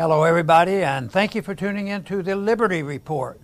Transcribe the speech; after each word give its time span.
Hello, 0.00 0.22
everybody, 0.22 0.84
and 0.84 1.10
thank 1.10 1.34
you 1.34 1.42
for 1.42 1.56
tuning 1.56 1.88
in 1.88 2.04
to 2.04 2.22
the 2.22 2.36
Liberty 2.36 2.84
Report. 2.84 3.40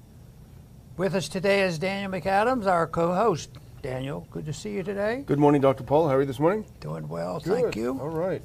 With 0.96 1.16
us 1.16 1.28
today 1.28 1.62
is 1.62 1.80
Daniel 1.80 2.12
McAdams, 2.12 2.66
our 2.66 2.86
co 2.86 3.12
host. 3.12 3.50
Daniel, 3.82 4.28
good 4.30 4.46
to 4.46 4.52
see 4.52 4.70
you 4.70 4.84
today. 4.84 5.24
Good 5.26 5.40
morning, 5.40 5.60
Dr. 5.60 5.82
Paul. 5.82 6.06
How 6.06 6.14
are 6.14 6.20
you 6.20 6.28
this 6.28 6.38
morning? 6.38 6.64
Doing 6.78 7.08
well, 7.08 7.40
Good. 7.40 7.60
thank 7.60 7.74
you. 7.74 7.98
All 8.00 8.08
right. 8.08 8.40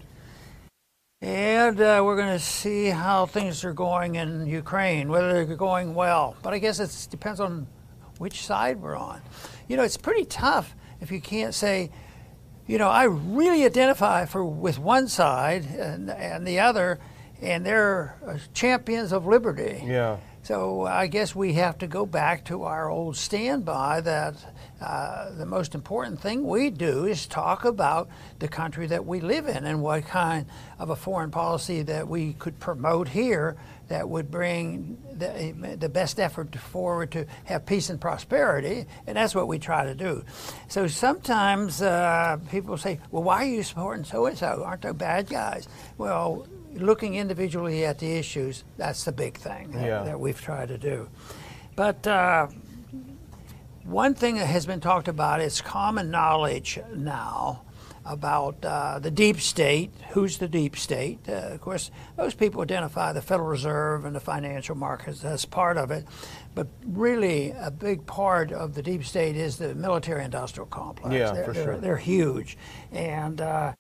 And 1.21 1.79
uh, 1.79 2.01
we're 2.03 2.15
going 2.15 2.33
to 2.33 2.43
see 2.43 2.87
how 2.87 3.27
things 3.27 3.63
are 3.63 3.73
going 3.73 4.15
in 4.15 4.47
Ukraine, 4.47 5.09
whether 5.09 5.45
they're 5.45 5.55
going 5.55 5.93
well. 5.93 6.35
But 6.41 6.55
I 6.55 6.57
guess 6.57 6.79
it 6.79 7.11
depends 7.11 7.39
on 7.39 7.67
which 8.17 8.43
side 8.43 8.81
we're 8.81 8.97
on. 8.97 9.21
You 9.67 9.77
know, 9.77 9.83
it's 9.83 9.97
pretty 9.97 10.25
tough 10.25 10.75
if 10.99 11.11
you 11.11 11.21
can't 11.21 11.53
say, 11.53 11.91
you 12.65 12.79
know, 12.79 12.89
I 12.89 13.03
really 13.03 13.65
identify 13.65 14.25
for 14.25 14.43
with 14.43 14.79
one 14.79 15.07
side 15.07 15.65
and, 15.65 16.09
and 16.09 16.47
the 16.47 16.59
other, 16.59 16.97
and 17.41 17.65
they're 17.65 18.15
uh, 18.25 18.37
champions 18.53 19.11
of 19.11 19.25
liberty. 19.25 19.81
Yeah. 19.85 20.17
So 20.41 20.85
I 20.85 21.07
guess 21.07 21.35
we 21.35 21.53
have 21.53 21.77
to 21.79 21.87
go 21.87 22.05
back 22.05 22.45
to 22.45 22.63
our 22.63 22.89
old 22.89 23.17
standby 23.17 24.01
that 24.01 24.35
uh, 24.81 25.31
the 25.31 25.45
most 25.45 25.75
important 25.75 26.21
thing 26.21 26.47
we 26.47 26.69
do 26.69 27.05
is 27.05 27.27
talk 27.27 27.65
about 27.65 28.09
the 28.39 28.47
country 28.47 28.87
that 28.87 29.05
we 29.05 29.19
live 29.19 29.47
in 29.47 29.65
and 29.65 29.81
what 29.81 30.05
kind 30.05 30.45
of 30.79 30.89
a 30.89 30.95
foreign 30.95 31.29
policy 31.29 31.81
that 31.83 32.07
we 32.07 32.33
could 32.33 32.57
promote 32.59 33.09
here 33.09 33.57
that 33.89 34.07
would 34.07 34.31
bring 34.31 34.97
the, 35.13 35.75
the 35.77 35.89
best 35.89 36.19
effort 36.19 36.55
forward 36.55 37.11
to 37.11 37.25
have 37.43 37.65
peace 37.65 37.89
and 37.89 37.99
prosperity, 37.99 38.85
and 39.05 39.17
that's 39.17 39.35
what 39.35 39.47
we 39.47 39.59
try 39.59 39.83
to 39.83 39.95
do. 39.95 40.23
So 40.67 40.87
sometimes 40.87 41.81
uh, 41.81 42.37
people 42.49 42.77
say, 42.77 42.99
"Well, 43.11 43.23
why 43.23 43.43
are 43.43 43.49
you 43.49 43.63
supporting 43.63 44.05
so 44.05 44.27
and 44.27 44.37
so? 44.37 44.63
Aren't 44.63 44.83
they 44.83 44.93
bad 44.93 45.27
guys?" 45.27 45.67
Well, 45.97 46.47
looking 46.75 47.15
individually 47.15 47.85
at 47.85 47.99
the 47.99 48.11
issues, 48.13 48.63
that's 48.77 49.03
the 49.03 49.11
big 49.11 49.37
thing 49.37 49.71
that, 49.71 49.85
Yeah. 49.85 50.03
that 50.03 50.19
we've 50.19 50.39
tried 50.39 50.67
to 50.69 50.77
do. 50.77 51.09
But 51.75 52.05
uh, 52.07 52.47
one 53.83 54.13
thing 54.13 54.35
that 54.37 54.45
has 54.45 54.65
been 54.65 54.79
talked 54.81 55.07
about 55.07 55.41
is 55.41 55.61
common 55.61 56.11
knowledge 56.11 56.79
now 56.95 57.63
about 58.05 58.63
uh, 58.65 58.97
the 58.99 59.11
deep 59.11 59.39
state. 59.39 59.91
Who's 60.11 60.37
the 60.37 60.47
deep 60.47 60.75
state? 60.77 61.19
Uh, 61.27 61.33
of 61.53 61.61
course, 61.61 61.91
most 62.17 62.37
people 62.37 62.61
identify 62.61 63.13
the 63.13 63.21
Federal 63.21 63.47
Reserve 63.49 64.05
and 64.05 64.15
the 64.15 64.19
financial 64.19 64.75
markets 64.75 65.23
as 65.23 65.45
part 65.45 65.77
of 65.77 65.91
it, 65.91 66.05
but 66.55 66.67
really 66.87 67.51
a 67.51 67.69
big 67.69 68.05
part 68.05 68.51
of 68.51 68.73
the 68.73 68.81
deep 68.81 69.03
state 69.05 69.35
is 69.35 69.57
the 69.57 69.75
military-industrial 69.75 70.67
complex. 70.67 71.13
Yeah, 71.13 71.31
they're, 71.31 71.43
for 71.45 71.53
they're- 71.53 71.63
sure. 71.63 71.77
They're 71.77 71.97
huge, 71.97 72.57
and 72.91 73.41
uh, 73.41 73.73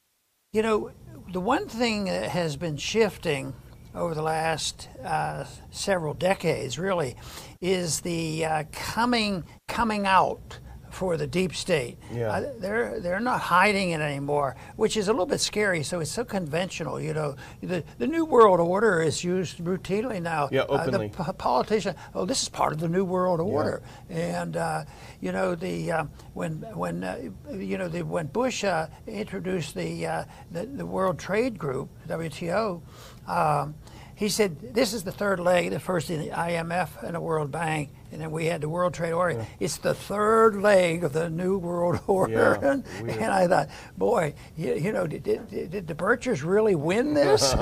you 0.53 0.61
know 0.61 0.91
the 1.31 1.39
one 1.39 1.67
thing 1.67 2.05
that 2.05 2.29
has 2.29 2.55
been 2.55 2.77
shifting 2.77 3.53
over 3.93 4.15
the 4.15 4.21
last 4.21 4.89
uh, 5.03 5.45
several 5.71 6.13
decades, 6.13 6.79
really, 6.79 7.15
is 7.61 8.01
the 8.01 8.45
uh, 8.45 8.63
coming 8.71 9.43
coming 9.67 10.05
out 10.05 10.59
for 10.93 11.17
the 11.17 11.27
deep 11.27 11.55
state. 11.55 11.97
Yeah. 12.13 12.29
Uh, 12.31 12.53
they're 12.59 12.99
they're 12.99 13.19
not 13.19 13.41
hiding 13.41 13.91
it 13.91 14.01
anymore, 14.01 14.55
which 14.75 14.97
is 14.97 15.07
a 15.07 15.11
little 15.11 15.25
bit 15.25 15.39
scary. 15.39 15.83
So 15.83 15.99
it's 15.99 16.11
so 16.11 16.23
conventional, 16.23 16.99
you 16.99 17.13
know. 17.13 17.35
The 17.61 17.83
the 17.97 18.07
new 18.07 18.25
world 18.25 18.59
order 18.59 19.01
is 19.01 19.23
used 19.23 19.57
routinely 19.59 20.21
now. 20.21 20.49
Yeah, 20.51 20.61
Uh, 20.61 20.81
openly. 20.83 21.07
the 21.09 21.23
p- 21.23 21.31
politician, 21.37 21.95
oh, 22.15 22.25
this 22.25 22.41
is 22.43 22.49
part 22.49 22.73
of 22.73 22.79
the 22.79 22.87
new 22.89 23.05
world 23.05 23.39
order, 23.39 23.81
and 24.09 24.57
uh, 24.57 24.83
you 25.21 25.31
know 25.31 25.55
the 25.55 25.91
uh, 25.91 26.03
when 26.33 26.53
when 26.73 27.03
uh, 27.03 27.17
you 27.51 27.77
know 27.77 27.87
the, 27.87 28.01
when 28.03 28.27
Bush 28.27 28.63
uh, 28.63 28.87
introduced 29.07 29.75
the, 29.75 30.05
uh, 30.05 30.23
the 30.51 30.65
the 30.65 30.85
World 30.85 31.19
Trade 31.19 31.57
Group 31.57 31.89
(WTO). 32.07 32.81
Um, 33.27 33.75
he 34.19 34.27
said, 34.27 34.75
"This 34.75 34.93
is 34.93 35.05
the 35.05 35.13
third 35.13 35.39
leg. 35.39 35.69
The 35.69 35.79
first 35.79 36.09
in 36.09 36.19
the 36.19 36.31
IMF 36.31 37.01
and 37.03 37.15
the 37.15 37.21
World 37.21 37.53
Bank, 37.53 37.89
and 38.11 38.19
then 38.19 38.31
we 38.31 38.47
had 38.47 38.59
the 38.59 38.67
World 38.67 38.93
Trade 38.93 39.13
Order. 39.13 39.47
It's 39.61 39.77
the 39.77 39.93
third 39.93 40.57
leg 40.57 41.05
of 41.05 41.13
the 41.13 41.29
New 41.29 41.57
World 41.57 42.01
Order." 42.07 42.59
Yeah, 42.61 42.71
and, 42.71 42.83
and 43.09 43.31
I 43.31 43.47
thought, 43.47 43.69
boy, 43.97 44.33
you, 44.57 44.75
you 44.75 44.91
know, 44.91 45.07
did, 45.07 45.23
did, 45.23 45.71
did 45.71 45.87
the 45.87 45.95
Birchers 45.95 46.43
really 46.43 46.75
win 46.75 47.13
this? 47.13 47.51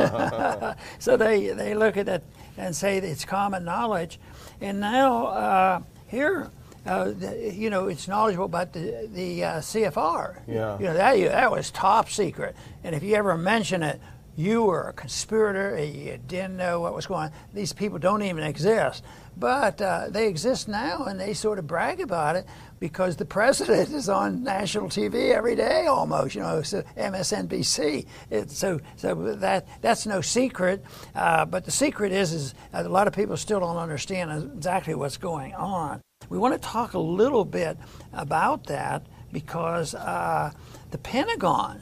so 1.00 1.16
they, 1.16 1.50
they 1.50 1.76
look 1.76 1.96
at 1.96 2.08
it 2.10 2.24
and 2.58 2.76
say 2.76 2.98
it's 2.98 3.24
common 3.24 3.64
knowledge. 3.64 4.20
And 4.60 4.80
now 4.80 5.28
uh, 5.28 5.82
here, 6.08 6.50
uh, 6.88 7.12
the, 7.12 7.54
you 7.54 7.70
know, 7.70 7.88
it's 7.88 8.08
knowledgeable 8.08 8.46
about 8.46 8.74
the, 8.74 9.08
the 9.14 9.44
uh, 9.44 9.54
CFR. 9.60 10.42
Yeah. 10.48 10.80
You 10.80 10.86
know, 10.86 10.94
that, 10.96 11.20
that 11.20 11.52
was 11.52 11.70
top 11.70 12.10
secret. 12.10 12.56
And 12.84 12.96
if 12.96 13.04
you 13.04 13.14
ever 13.14 13.38
mention 13.38 13.84
it, 13.84 14.02
you 14.38 14.62
were 14.64 14.90
a 14.90 14.94
conspirator, 14.94 15.84
you 15.84 16.20
didn't 16.28 16.58
know 16.58 16.80
what 16.80 16.94
was 16.94 17.08
going 17.08 17.26
on. 17.26 17.32
These 17.56 17.74
people 17.74 17.98
don't 17.98 18.22
even 18.22 18.44
exist. 18.44 19.04
But 19.36 19.82
uh, 19.82 20.08
they 20.10 20.28
exist 20.28 20.68
now, 20.68 21.06
and 21.06 21.20
they 21.20 21.34
sort 21.34 21.58
of 21.58 21.66
brag 21.66 22.00
about 22.00 22.36
it 22.36 22.46
because 22.80 23.16
the 23.16 23.26
president 23.26 23.90
is 23.94 24.10
on 24.10 24.44
national 24.44 24.90
TV 24.90 25.32
every 25.34 25.56
day 25.56 25.88
almost, 25.88 26.36
you 26.36 26.42
know, 26.42 26.62
so 26.62 26.84
MSNBC. 26.96 28.06
It, 28.30 28.52
so 28.52 28.80
so 28.96 29.16
that, 29.36 29.68
that's 29.82 30.06
no 30.06 30.22
secret. 30.22 30.84
Uh, 31.16 31.46
but 31.46 31.66
the 31.66 31.72
secret 31.72 32.12
is, 32.12 32.32
is 32.32 32.54
a 32.74 32.88
lot 32.88 33.08
of 33.08 33.14
people 33.14 33.38
still 33.38 33.60
don't 33.60 33.78
understand 33.78 34.54
exactly 34.56 34.94
what's 34.94 35.18
going 35.18 35.56
on. 35.56 36.00
We 36.30 36.38
want 36.38 36.54
to 36.54 36.60
talk 36.60 36.94
a 36.94 37.00
little 37.00 37.46
bit 37.46 37.78
about 38.14 38.68
that 38.68 39.06
because 39.32 39.96
uh, 39.96 40.52
the 40.92 40.98
Pentagon 41.00 41.82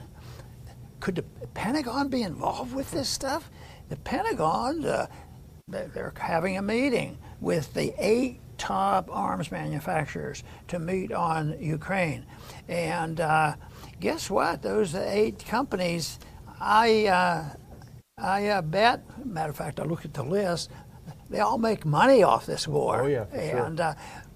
could 1.00 1.16
the 1.16 1.24
Pentagon 1.54 2.10
be 2.10 2.22
involved 2.24 2.74
with 2.74 2.92
this 2.92 3.10
stuff? 3.10 3.50
The 3.90 3.96
Pentagon, 3.98 4.86
uh, 4.86 5.08
they- 5.68 5.88
they're 5.94 6.14
having 6.18 6.58
a 6.58 6.62
meeting 6.62 7.18
with 7.40 7.74
the 7.74 7.94
eight 7.98 8.40
top 8.58 9.10
arms 9.12 9.52
manufacturers 9.52 10.44
to 10.70 10.80
meet 10.80 11.12
on 11.12 11.56
Ukraine. 11.60 12.26
And 12.68 13.20
uh, 13.20 13.56
guess 14.00 14.30
what? 14.30 14.62
Those 14.62 14.96
eight 14.96 15.46
companies, 15.46 16.20
I, 16.60 17.08
uh, 17.08 17.44
I 18.18 18.48
uh, 18.48 18.62
bet, 18.62 19.04
matter 19.26 19.50
of 19.50 19.58
fact, 19.58 19.80
I 19.80 19.84
looked 19.84 20.06
at 20.06 20.14
the 20.14 20.24
list, 20.24 20.72
they 21.30 21.40
all 21.40 21.58
make 21.58 21.86
money 21.86 22.24
off 22.24 22.46
this 22.46 22.68
war. 22.68 23.02
Oh, 23.04 23.08
yeah, 23.08 23.26
for 23.26 23.36
sure. 23.50 23.66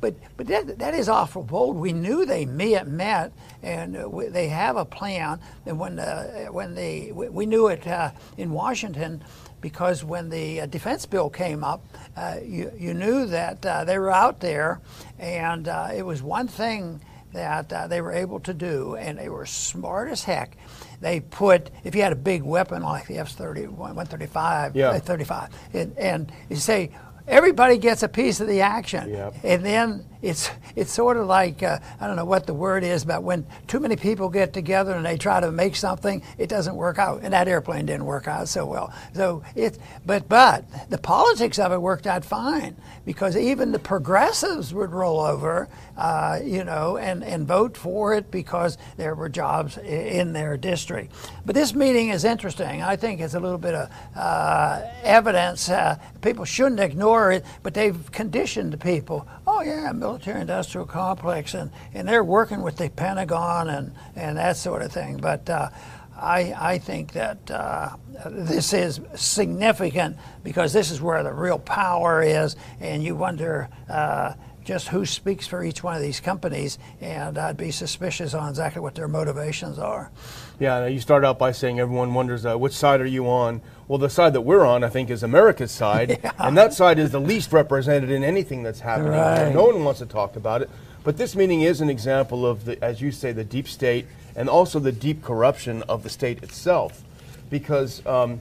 But 0.01 0.15
but 0.37 0.47
that, 0.47 0.79
that 0.79 0.93
is 0.93 1.09
awful 1.09 1.43
bold. 1.43 1.75
We 1.77 1.93
knew 1.93 2.25
they 2.25 2.45
met, 2.45 2.87
met 2.87 3.31
and 3.61 3.97
uh, 3.97 4.09
we, 4.09 4.27
they 4.27 4.47
have 4.47 4.77
a 4.77 4.85
plan. 4.85 5.39
And 5.65 5.79
when 5.79 5.99
uh, 5.99 6.47
when 6.51 6.75
they 6.75 7.11
we, 7.13 7.29
we 7.29 7.45
knew 7.45 7.67
it 7.67 7.85
uh, 7.87 8.11
in 8.37 8.51
Washington 8.51 9.23
because 9.61 10.03
when 10.05 10.29
the 10.29 10.61
uh, 10.61 10.65
defense 10.67 11.05
bill 11.05 11.29
came 11.29 11.63
up, 11.63 11.85
uh, 12.15 12.37
you 12.43 12.71
you 12.77 12.93
knew 12.93 13.25
that 13.25 13.65
uh, 13.65 13.83
they 13.83 13.97
were 13.99 14.11
out 14.11 14.39
there, 14.39 14.79
and 15.19 15.67
uh, 15.67 15.89
it 15.93 16.05
was 16.05 16.21
one 16.23 16.47
thing 16.47 17.01
that 17.33 17.71
uh, 17.71 17.85
they 17.87 18.01
were 18.01 18.11
able 18.13 18.39
to 18.39 18.53
do, 18.55 18.95
and 18.95 19.19
they 19.19 19.29
were 19.29 19.45
smart 19.45 20.09
as 20.09 20.23
heck. 20.23 20.57
They 20.99 21.19
put, 21.19 21.69
if 21.83 21.93
you 21.93 22.01
had 22.01 22.11
a 22.11 22.15
big 22.15 22.41
weapon 22.41 22.81
like 22.81 23.05
the 23.05 23.19
F-30, 23.19 23.69
135, 23.69 24.75
Yeah. 24.75 24.89
uh, 24.89 24.99
35, 24.99 25.49
and, 25.73 25.95
and 25.97 26.31
you 26.49 26.55
say, 26.55 26.89
everybody 27.29 27.77
gets 27.77 28.03
a 28.03 28.09
piece 28.09 28.39
of 28.39 28.47
the 28.47 28.61
action. 28.61 29.09
Yep. 29.09 29.35
And 29.43 29.65
then 29.65 30.05
it's 30.21 30.49
it's 30.75 30.91
sort 30.91 31.17
of 31.17 31.27
like 31.27 31.63
uh, 31.63 31.79
I 31.99 32.07
don't 32.07 32.15
know 32.15 32.25
what 32.25 32.45
the 32.45 32.53
word 32.53 32.83
is, 32.83 33.05
but 33.05 33.23
when 33.23 33.45
too 33.67 33.79
many 33.79 33.95
people 33.95 34.29
get 34.29 34.51
together 34.51 34.93
and 34.93 35.05
they 35.05 35.17
try 35.17 35.39
to 35.39 35.51
make 35.51 35.75
something, 35.75 36.21
it 36.37 36.49
doesn't 36.49 36.75
work 36.75 36.99
out. 36.99 37.21
And 37.23 37.33
that 37.33 37.47
airplane 37.47 37.85
didn't 37.85 38.05
work 38.05 38.27
out 38.27 38.49
so 38.49 38.65
well. 38.65 38.93
So 39.13 39.43
it, 39.55 39.77
but 40.05 40.27
but 40.27 40.65
the 40.89 40.97
politics 40.97 41.57
of 41.57 41.71
it 41.71 41.81
worked 41.81 42.05
out 42.05 42.25
fine 42.25 42.75
because 43.05 43.37
even 43.37 43.71
the 43.71 43.79
progressives 43.79 44.73
would 44.73 44.91
roll 44.91 45.21
over, 45.21 45.69
uh, 45.97 46.39
you 46.43 46.63
know, 46.65 46.97
and 46.97 47.23
and 47.23 47.47
vote 47.47 47.77
for 47.77 48.13
it 48.13 48.29
because 48.29 48.77
there 48.97 49.15
were 49.15 49.29
jobs 49.29 49.77
in 49.77 50.33
their 50.33 50.57
district. 50.57 51.13
But 51.45 51.55
this 51.55 51.73
meeting 51.73 52.09
is 52.09 52.25
interesting. 52.25 52.81
I 52.81 52.97
think 52.97 53.21
it's 53.21 53.35
a 53.35 53.39
little 53.39 53.57
bit 53.57 53.73
of 53.73 53.89
uh, 54.15 54.81
evidence. 55.03 55.69
Uh, 55.69 55.97
people 56.21 56.43
shouldn't 56.43 56.81
ignore 56.81 57.31
it, 57.31 57.45
but 57.63 57.73
they've 57.73 58.11
conditioned 58.11 58.79
people. 58.81 59.25
Oh 59.51 59.61
yeah, 59.61 59.91
military-industrial 59.93 60.85
complex, 60.85 61.55
and, 61.55 61.71
and 61.95 62.07
they're 62.07 62.23
working 62.23 62.61
with 62.61 62.77
the 62.77 62.87
Pentagon 62.87 63.67
and, 63.67 63.93
and 64.15 64.37
that 64.37 64.57
sort 64.57 64.83
of 64.83 64.91
thing. 64.91 65.17
But 65.17 65.49
uh, 65.49 65.69
I 66.15 66.53
I 66.55 66.77
think 66.77 67.13
that 67.13 67.49
uh, 67.49 67.95
this 68.27 68.73
is 68.73 69.01
significant 69.15 70.17
because 70.43 70.71
this 70.71 70.91
is 70.91 71.01
where 71.01 71.23
the 71.23 71.33
real 71.33 71.57
power 71.57 72.21
is, 72.21 72.55
and 72.79 73.03
you 73.03 73.15
wonder. 73.15 73.69
Uh, 73.89 74.35
just 74.65 74.89
who 74.89 75.03
speaks 75.03 75.47
for 75.47 75.63
each 75.63 75.81
one 75.81 75.95
of 75.95 76.01
these 76.01 76.19
companies, 76.19 76.77
and 77.01 77.39
I'd 77.39 77.57
be 77.57 77.71
suspicious 77.71 78.35
on 78.35 78.49
exactly 78.49 78.81
what 78.81 78.93
their 78.93 79.07
motivations 79.07 79.79
are. 79.79 80.11
Yeah, 80.59 80.85
you 80.85 80.99
start 80.99 81.25
out 81.25 81.39
by 81.39 81.53
saying 81.53 81.79
everyone 81.79 82.13
wonders 82.13 82.45
uh, 82.45 82.55
which 82.55 82.73
side 82.73 83.01
are 83.01 83.07
you 83.07 83.27
on. 83.27 83.63
Well, 83.89 83.97
the 83.97 84.07
side 84.07 84.33
that 84.33 84.41
we're 84.41 84.67
on, 84.67 84.83
I 84.83 84.89
think, 84.89 85.09
is 85.09 85.23
America's 85.23 85.71
side, 85.71 86.19
and 86.37 86.55
that 86.55 86.73
side 86.73 86.99
is 86.99 87.09
the 87.09 87.19
least 87.19 87.51
represented 87.51 88.11
in 88.11 88.23
anything 88.23 88.61
that's 88.61 88.81
happening. 88.81 89.13
Right. 89.13 89.51
No 89.51 89.65
one 89.65 89.83
wants 89.83 89.99
to 89.99 90.05
talk 90.05 90.35
about 90.35 90.61
it. 90.61 90.69
But 91.03 91.17
this 91.17 91.35
meeting 91.35 91.61
is 91.61 91.81
an 91.81 91.89
example 91.89 92.45
of 92.45 92.65
the, 92.65 92.81
as 92.83 93.01
you 93.01 93.11
say, 93.11 93.31
the 93.31 93.43
deep 93.43 93.67
state 93.67 94.05
and 94.35 94.47
also 94.47 94.77
the 94.77 94.91
deep 94.91 95.23
corruption 95.23 95.81
of 95.89 96.03
the 96.03 96.09
state 96.09 96.43
itself, 96.43 97.03
because 97.49 98.05
um, 98.05 98.39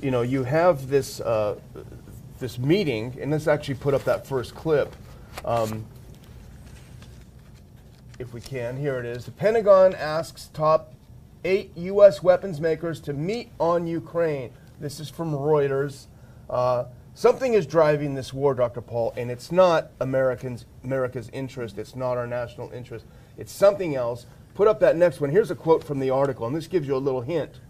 you 0.00 0.10
know, 0.10 0.22
you 0.22 0.44
have 0.44 0.88
this 0.88 1.20
uh, 1.20 1.56
this 2.38 2.58
meeting, 2.58 3.18
and 3.20 3.30
let's 3.30 3.48
actually 3.48 3.74
put 3.74 3.92
up 3.92 4.04
that 4.04 4.26
first 4.26 4.54
clip. 4.54 4.96
Um, 5.44 5.84
if 8.18 8.32
we 8.32 8.40
can, 8.40 8.78
here 8.78 8.98
it 8.98 9.04
is. 9.04 9.26
The 9.26 9.30
Pentagon 9.32 9.94
asks 9.94 10.48
top 10.54 10.94
eight 11.44 11.70
U.S. 11.76 12.22
weapons 12.22 12.62
makers 12.62 12.98
to 13.00 13.12
meet 13.12 13.50
on 13.60 13.86
Ukraine. 13.86 14.52
This 14.78 15.00
is 15.00 15.08
from 15.08 15.32
Reuters. 15.32 16.06
Uh, 16.50 16.84
something 17.14 17.54
is 17.54 17.66
driving 17.66 18.14
this 18.14 18.34
war, 18.34 18.54
Dr. 18.54 18.82
Paul, 18.82 19.14
and 19.16 19.30
it's 19.30 19.50
not 19.50 19.90
Americans, 20.00 20.66
America's 20.84 21.30
interest. 21.32 21.78
It's 21.78 21.96
not 21.96 22.18
our 22.18 22.26
national 22.26 22.70
interest. 22.72 23.06
It's 23.38 23.52
something 23.52 23.96
else. 23.96 24.26
Put 24.54 24.68
up 24.68 24.80
that 24.80 24.96
next 24.96 25.20
one. 25.20 25.30
Here's 25.30 25.50
a 25.50 25.54
quote 25.54 25.82
from 25.82 25.98
the 25.98 26.10
article, 26.10 26.46
and 26.46 26.54
this 26.54 26.66
gives 26.66 26.86
you 26.86 26.94
a 26.94 26.98
little 26.98 27.22
hint. 27.22 27.60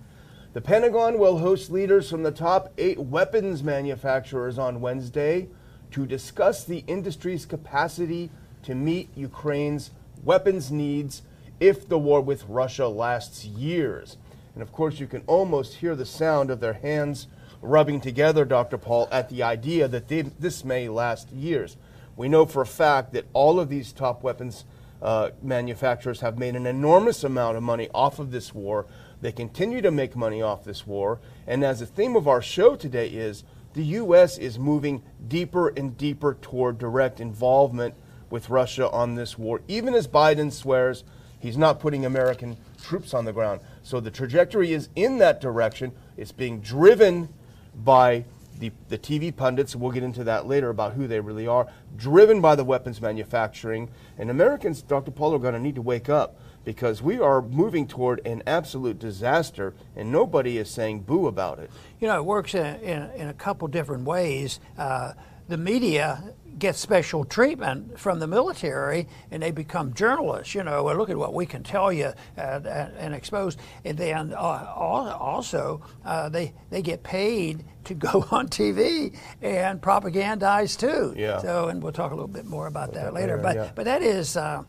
The 0.53 0.61
Pentagon 0.61 1.19
will 1.19 1.39
host 1.39 1.71
leaders 1.71 2.11
from 2.11 2.25
the 2.25 2.33
top 2.33 2.73
eight 2.77 2.99
weapons 2.99 3.63
manufacturers 3.63 4.59
on 4.59 4.81
Wednesday 4.81 5.49
to 5.93 6.07
discuss 6.07 6.65
the 6.65 6.83
industry's 6.89 7.47
capacity 7.47 8.31
to 8.65 8.75
meet 8.75 9.11
Ukraine's 9.15 9.93
weapons 10.25 10.73
needs 10.73 11.23
if 11.61 11.89
the 11.89 11.99
war 11.99 12.21
with 12.21 12.45
Russia 12.49 12.89
lasts 12.89 13.45
years. 13.45 14.17
And 14.57 14.63
of 14.63 14.73
course, 14.73 14.99
you 14.99 15.07
can 15.07 15.23
almost 15.27 15.75
hear 15.75 15.95
the 15.95 16.07
sound 16.07 16.51
of 16.51 16.61
their 16.61 16.73
hands 16.73 17.29
rubbing 17.61 18.01
together, 18.01 18.47
Dr. 18.47 18.79
Paul, 18.79 19.07
at 19.13 19.29
the 19.29 19.43
idea 19.43 19.87
that 19.87 20.09
they, 20.09 20.23
this 20.23 20.65
may 20.65 20.89
last 20.89 21.31
years. 21.31 21.77
We 22.17 22.29
know 22.29 22.47
for 22.47 22.63
a 22.63 22.67
fact 22.67 23.13
that 23.13 23.27
all 23.35 23.61
of 23.61 23.69
these 23.69 23.93
top 23.93 24.23
weapons 24.23 24.65
uh, 25.03 25.31
manufacturers 25.43 26.21
have 26.21 26.39
made 26.39 26.57
an 26.57 26.65
enormous 26.65 27.23
amount 27.23 27.59
of 27.59 27.63
money 27.63 27.91
off 27.93 28.19
of 28.19 28.31
this 28.31 28.55
war. 28.55 28.87
They 29.21 29.31
continue 29.31 29.83
to 29.83 29.91
make 29.91 30.17
money 30.17 30.41
off 30.41 30.65
this 30.65 30.87
war. 30.87 31.21
And 31.47 31.63
as 31.63 31.81
the 31.81 31.87
theme 31.87 32.17
of 32.17 32.27
our 32.27 32.41
show 32.41 32.77
today 32.77 33.09
is, 33.09 33.45
the 33.75 33.85
U.S. 33.85 34.39
is 34.39 34.59
moving 34.59 35.03
deeper 35.29 35.69
and 35.69 35.99
deeper 35.99 36.39
toward 36.41 36.79
direct 36.79 37.21
involvement 37.21 37.95
with 38.31 38.49
Russia 38.49 38.89
on 38.89 39.17
this 39.17 39.37
war, 39.37 39.61
even 39.69 39.93
as 39.95 40.09
Biden 40.09 40.51
swears 40.51 41.05
he's 41.39 41.59
not 41.59 41.79
putting 41.79 42.07
American 42.07 42.57
troops 42.83 43.15
on 43.15 43.25
the 43.25 43.33
ground. 43.33 43.61
So 43.83 44.01
the 44.01 44.11
trajectory 44.11 44.73
is 44.73 44.89
in 44.95 45.19
that 45.19 45.41
direction. 45.41 45.93
It's 46.17 46.33
being 46.33 46.61
driven 46.61 47.29
by 47.75 48.25
the, 48.59 48.73
the 48.89 48.99
TV 48.99 49.35
pundits, 49.35 49.77
we'll 49.77 49.91
get 49.91 50.03
into 50.03 50.25
that 50.25 50.47
later 50.47 50.71
about 50.71 50.95
who 50.95 51.07
they 51.07 51.21
really 51.21 51.47
are, 51.47 51.67
driven 51.97 52.41
by 52.41 52.55
the 52.55 52.65
weapons 52.65 53.01
manufacturing. 53.01 53.91
And 54.19 54.31
Americans, 54.31 54.83
Dr. 54.83 55.11
Paul, 55.11 55.35
are 55.35 55.39
going 55.39 55.55
to 55.55 55.61
need 55.61 55.75
to 55.75 55.83
wake 55.83 56.09
up 56.09 56.41
because 56.65 57.01
we 57.03 57.21
are 57.21 57.43
moving 57.43 57.87
toward 57.87 58.27
an 58.27 58.43
absolute 58.47 58.99
disaster, 58.99 59.75
and 59.95 60.11
nobody 60.11 60.59
is 60.59 60.69
saying 60.69 61.01
boo 61.01 61.27
about 61.27 61.59
it. 61.59 61.71
You 62.01 62.09
know, 62.09 62.17
it 62.17 62.25
works 62.25 62.55
in, 62.55 62.67
in, 62.81 63.11
in 63.13 63.29
a 63.29 63.35
couple 63.35 63.69
different 63.69 64.05
ways. 64.05 64.59
Uh, 64.77 65.13
the 65.49 65.57
media 65.57 66.35
get 66.59 66.77
special 66.77 67.25
treatment 67.25 67.99
from 67.99 68.19
the 68.19 68.27
military 68.27 69.09
and 69.31 69.43
they 69.43 69.51
become 69.51 69.93
journalists. 69.95 70.55
You 70.55 70.65
know, 70.65 70.85
well, 70.85 70.97
look 70.97 71.11
at 71.11 71.17
what 71.17 71.35
we 71.35 71.47
can 71.47 71.63
tell 71.63 71.93
you 71.93 72.13
and, 72.37 72.67
and 72.67 73.15
expose. 73.15 73.57
And 73.85 73.99
then 73.99 74.33
uh, 74.33 74.37
also, 74.77 75.83
uh, 76.05 76.29
they, 76.29 76.55
they 76.71 76.83
get 76.83 77.03
paid 77.03 77.65
to 77.85 77.95
go 77.95 78.27
on 78.31 78.49
TV 78.49 79.17
and 79.43 79.81
propagandize 79.81 80.79
too. 80.79 81.15
Yeah. 81.17 81.39
So, 81.39 81.69
and 81.69 81.83
we'll 81.83 81.93
talk 81.93 82.13
a 82.13 82.15
little 82.15 82.29
bit 82.29 82.47
more 82.47 82.67
about 82.67 82.93
that, 82.95 83.05
that 83.05 83.15
later. 83.15 83.37
later. 83.37 83.43
But, 83.43 83.57
yeah. 83.57 83.71
but 83.75 83.85
that 83.85 84.03
is, 84.03 84.37
uh, 84.37 84.63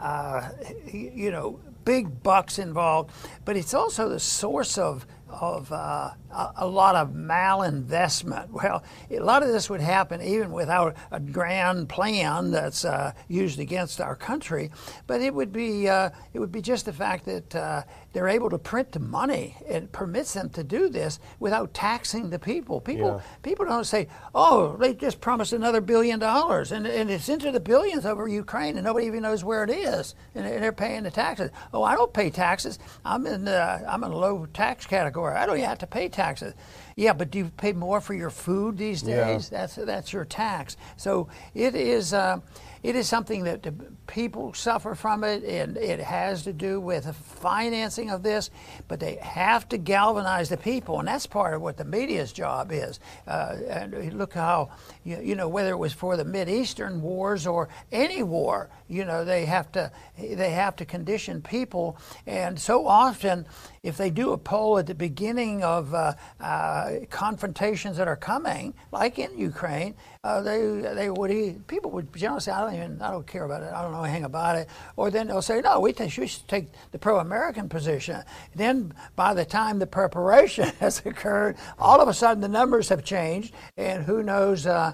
uh 0.00 0.50
you 0.92 1.30
know, 1.30 1.60
big 1.84 2.22
bucks 2.22 2.58
involved. 2.58 3.10
But 3.44 3.56
it's 3.56 3.74
also 3.74 4.08
the 4.08 4.20
source 4.20 4.76
of 4.76 5.06
of 5.30 5.70
uh, 5.72 6.10
a 6.56 6.66
lot 6.66 6.96
of 6.96 7.10
malinvestment. 7.10 8.48
Well, 8.58 8.82
a 9.10 9.20
lot 9.20 9.44
of 9.44 9.50
this 9.50 9.70
would 9.70 9.80
happen 9.80 10.20
even 10.20 10.50
without 10.50 10.96
a 11.12 11.20
grand 11.20 11.88
plan 11.88 12.50
that's 12.50 12.84
uh, 12.84 13.12
used 13.28 13.60
against 13.60 14.00
our 14.00 14.16
country, 14.16 14.70
but 15.06 15.20
it 15.20 15.32
would 15.32 15.52
be 15.52 15.88
uh, 15.88 16.10
it 16.32 16.40
would 16.40 16.50
be 16.50 16.60
just 16.60 16.86
the 16.86 16.92
fact 16.92 17.24
that 17.26 17.54
uh, 17.54 17.82
they're 18.12 18.28
able 18.28 18.50
to 18.50 18.58
print 18.58 18.90
the 18.90 18.98
money. 18.98 19.56
It 19.68 19.92
permits 19.92 20.34
them 20.34 20.50
to 20.50 20.64
do 20.64 20.88
this 20.88 21.20
without 21.38 21.72
taxing 21.72 22.30
the 22.30 22.38
people. 22.38 22.80
People 22.80 23.20
yeah. 23.22 23.38
people 23.42 23.64
don't 23.64 23.84
say, 23.84 24.08
"Oh, 24.34 24.76
they 24.76 24.92
just 24.92 25.20
promised 25.20 25.52
another 25.52 25.80
billion 25.80 26.18
dollars," 26.18 26.72
and, 26.72 26.84
and 26.86 27.10
it's 27.10 27.28
into 27.28 27.52
the 27.52 27.60
billions 27.60 28.04
over 28.04 28.26
Ukraine, 28.26 28.76
and 28.76 28.84
nobody 28.84 29.06
even 29.06 29.22
knows 29.22 29.44
where 29.44 29.62
it 29.62 29.70
is, 29.70 30.16
and 30.34 30.44
they're 30.44 30.72
paying 30.72 31.04
the 31.04 31.10
taxes. 31.12 31.50
Oh, 31.72 31.84
I 31.84 31.94
don't 31.94 32.12
pay 32.12 32.30
taxes. 32.30 32.78
I'm 33.04 33.26
in 33.26 33.44
the, 33.44 33.84
I'm 33.88 34.02
in 34.02 34.10
a 34.10 34.16
low 34.16 34.46
tax 34.46 34.84
category. 34.86 35.17
I 35.26 35.46
don't 35.46 35.56
even 35.56 35.68
have 35.68 35.78
to 35.78 35.86
pay 35.86 36.08
taxes. 36.08 36.54
Yeah, 36.96 37.12
but 37.12 37.30
do 37.30 37.38
you 37.38 37.50
pay 37.56 37.72
more 37.72 38.00
for 38.00 38.14
your 38.14 38.30
food 38.30 38.78
these 38.78 39.02
days? 39.02 39.50
Yeah. 39.52 39.60
That's 39.60 39.74
that's 39.76 40.12
your 40.12 40.24
tax. 40.24 40.76
So 40.96 41.28
it 41.54 41.74
is. 41.74 42.12
Uh, 42.12 42.40
it 42.82 42.96
is 42.96 43.08
something 43.08 43.44
that 43.44 44.06
people 44.06 44.54
suffer 44.54 44.94
from 44.94 45.24
it, 45.24 45.44
and 45.44 45.76
it 45.76 46.00
has 46.00 46.44
to 46.44 46.52
do 46.52 46.80
with 46.80 47.04
the 47.04 47.12
financing 47.12 48.10
of 48.10 48.22
this. 48.22 48.50
But 48.86 49.00
they 49.00 49.16
have 49.16 49.68
to 49.70 49.78
galvanize 49.78 50.48
the 50.48 50.56
people, 50.56 50.98
and 50.98 51.08
that's 51.08 51.26
part 51.26 51.54
of 51.54 51.62
what 51.62 51.76
the 51.76 51.84
media's 51.84 52.32
job 52.32 52.70
is. 52.72 53.00
Uh, 53.26 53.56
and 53.68 54.14
look 54.14 54.34
how 54.34 54.70
you, 55.04 55.34
know 55.34 55.48
whether 55.48 55.70
it 55.70 55.78
was 55.78 55.92
for 55.92 56.16
the 56.16 56.24
Mid 56.24 56.48
Eastern 56.48 57.02
wars 57.02 57.46
or 57.46 57.68
any 57.92 58.22
war, 58.22 58.70
you 58.88 59.04
know 59.04 59.24
they 59.24 59.44
have 59.46 59.72
to 59.72 59.90
they 60.18 60.50
have 60.52 60.76
to 60.76 60.84
condition 60.84 61.42
people, 61.42 61.98
and 62.26 62.58
so 62.58 62.86
often 62.86 63.46
if 63.82 63.96
they 63.96 64.10
do 64.10 64.32
a 64.32 64.38
poll 64.38 64.78
at 64.78 64.86
the 64.86 64.94
beginning 64.94 65.62
of 65.62 65.94
uh, 65.94 66.12
uh, 66.40 66.90
confrontations 67.10 67.96
that 67.96 68.08
are 68.08 68.16
coming, 68.16 68.74
like 68.92 69.18
in 69.18 69.36
Ukraine, 69.38 69.94
uh, 70.28 70.42
they 70.42 70.60
they 70.94 71.08
would 71.08 71.30
eat. 71.30 71.66
people 71.66 71.90
would 71.90 72.14
generally 72.14 72.40
say, 72.40 72.52
I 72.52 72.60
don't 72.60 72.74
even 72.74 73.00
I 73.00 73.10
don't 73.10 73.26
care 73.26 73.44
about 73.44 73.62
it, 73.62 73.72
I 73.72 73.80
don't 73.80 73.92
know 73.92 74.02
anything 74.02 74.24
about 74.24 74.56
it, 74.56 74.68
or 74.96 75.10
then 75.10 75.26
they'll 75.28 75.40
say, 75.40 75.62
no, 75.62 75.80
we, 75.80 75.94
we 75.98 76.08
should 76.08 76.46
take 76.46 76.66
the 76.92 76.98
pro-American 76.98 77.68
position. 77.70 78.22
Then 78.54 78.92
by 79.16 79.32
the 79.32 79.46
time 79.46 79.78
the 79.78 79.86
preparation 79.86 80.68
has 80.80 81.00
occurred, 81.06 81.56
all 81.78 82.00
of 82.02 82.08
a 82.08 82.14
sudden 82.14 82.42
the 82.42 82.48
numbers 82.48 82.90
have 82.90 83.04
changed, 83.04 83.54
and 83.78 84.04
who 84.04 84.22
knows 84.22 84.66
uh, 84.66 84.92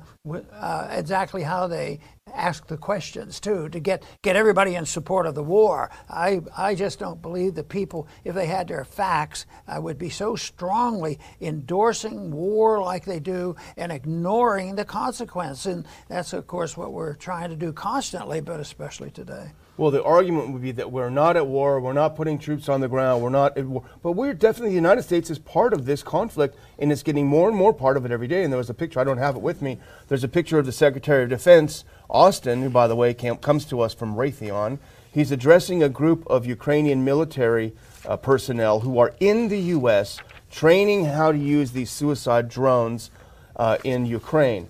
uh, 0.53 0.89
exactly 0.93 1.43
how 1.43 1.67
they 1.67 1.99
ask 2.35 2.67
the 2.67 2.77
questions 2.77 3.41
too 3.41 3.69
to 3.71 3.81
get 3.81 4.03
get 4.23 4.37
everybody 4.37 4.75
in 4.75 4.87
support 4.87 5.27
of 5.27 5.35
the 5.35 5.43
war. 5.43 5.91
I 6.09 6.41
I 6.57 6.75
just 6.75 6.99
don't 6.99 7.23
believe 7.23 7.55
that 7.55 7.69
people, 7.69 8.09
if 8.25 8.35
they 8.35 8.47
had 8.47 8.69
their 8.69 8.85
facts, 8.85 9.47
uh, 9.69 9.81
would 9.81 9.99
be 9.99 10.11
so 10.11 10.37
strongly 10.37 11.19
endorsing 11.41 12.31
war 12.31 12.81
like 12.81 13.05
they 13.05 13.21
do 13.21 13.57
and 13.77 13.93
ignoring 13.93 14.75
the 14.75 14.85
consequence. 14.85 15.67
And 15.67 15.87
that's 16.09 16.33
of 16.33 16.47
course 16.47 16.77
what 16.77 16.93
we're 16.93 17.15
trying 17.15 17.51
to 17.51 17.57
do 17.57 17.73
constantly, 17.73 18.41
but 18.41 18.61
especially 18.61 19.11
today. 19.11 19.53
Well, 19.77 19.91
the 19.91 20.05
argument 20.05 20.53
would 20.53 20.63
be 20.63 20.71
that 20.73 20.93
we're 20.93 21.11
not 21.11 21.37
at 21.37 21.49
war, 21.49 21.81
we're 21.81 21.93
not 21.93 22.15
putting 22.15 22.39
troops 22.39 22.69
on 22.69 22.81
the 22.81 22.87
ground, 22.87 23.25
we're 23.25 23.31
not 23.31 23.59
at 23.59 23.67
war. 23.67 23.83
But 24.05 24.13
we're 24.13 24.33
definitely, 24.33 24.69
the 24.69 24.77
United 24.77 25.03
States 25.03 25.31
is 25.31 25.41
part 25.41 25.73
of 25.73 25.85
this 25.85 26.01
conflict, 26.01 26.57
and 26.79 26.93
it's 26.93 27.03
getting 27.03 27.27
more 27.27 27.49
and 27.49 27.59
more 27.59 27.73
part 27.73 27.97
of 27.97 28.05
it 28.05 28.13
every 28.13 28.29
day. 28.29 28.45
And 28.45 28.53
there 28.53 28.59
was 28.59 28.71
a 28.71 28.75
picture, 28.75 29.01
I 29.01 29.05
don't 29.05 29.19
have 29.19 29.35
it 29.35 29.43
with 29.43 29.63
me, 29.63 29.81
there's 30.07 30.23
a 30.23 30.29
picture 30.29 30.61
of 30.61 30.67
the 30.67 30.71
Secretary 30.71 31.25
of 31.25 31.29
Defense, 31.29 31.85
Austin, 32.09 32.63
who, 32.63 32.71
by 32.71 32.87
the 32.87 32.97
way, 32.97 33.15
comes 33.15 33.65
to 33.67 33.81
us 33.81 33.95
from 33.95 34.17
Raytheon. 34.17 34.79
He's 35.13 35.33
addressing 35.33 35.83
a 35.83 35.89
group 35.89 36.27
of 36.27 36.45
Ukrainian 36.47 37.05
military 37.05 37.73
uh, 38.07 38.17
personnel 38.17 38.81
who 38.81 38.99
are 38.99 39.15
in 39.21 39.49
the 39.49 39.61
U.S. 39.61 40.19
training 40.51 41.07
how 41.07 41.33
to 41.33 41.39
use 41.39 41.73
these 41.73 41.91
suicide 41.91 42.49
drones 42.49 43.11
uh, 43.57 43.79
in 43.85 44.07
Ukraine 44.07 44.69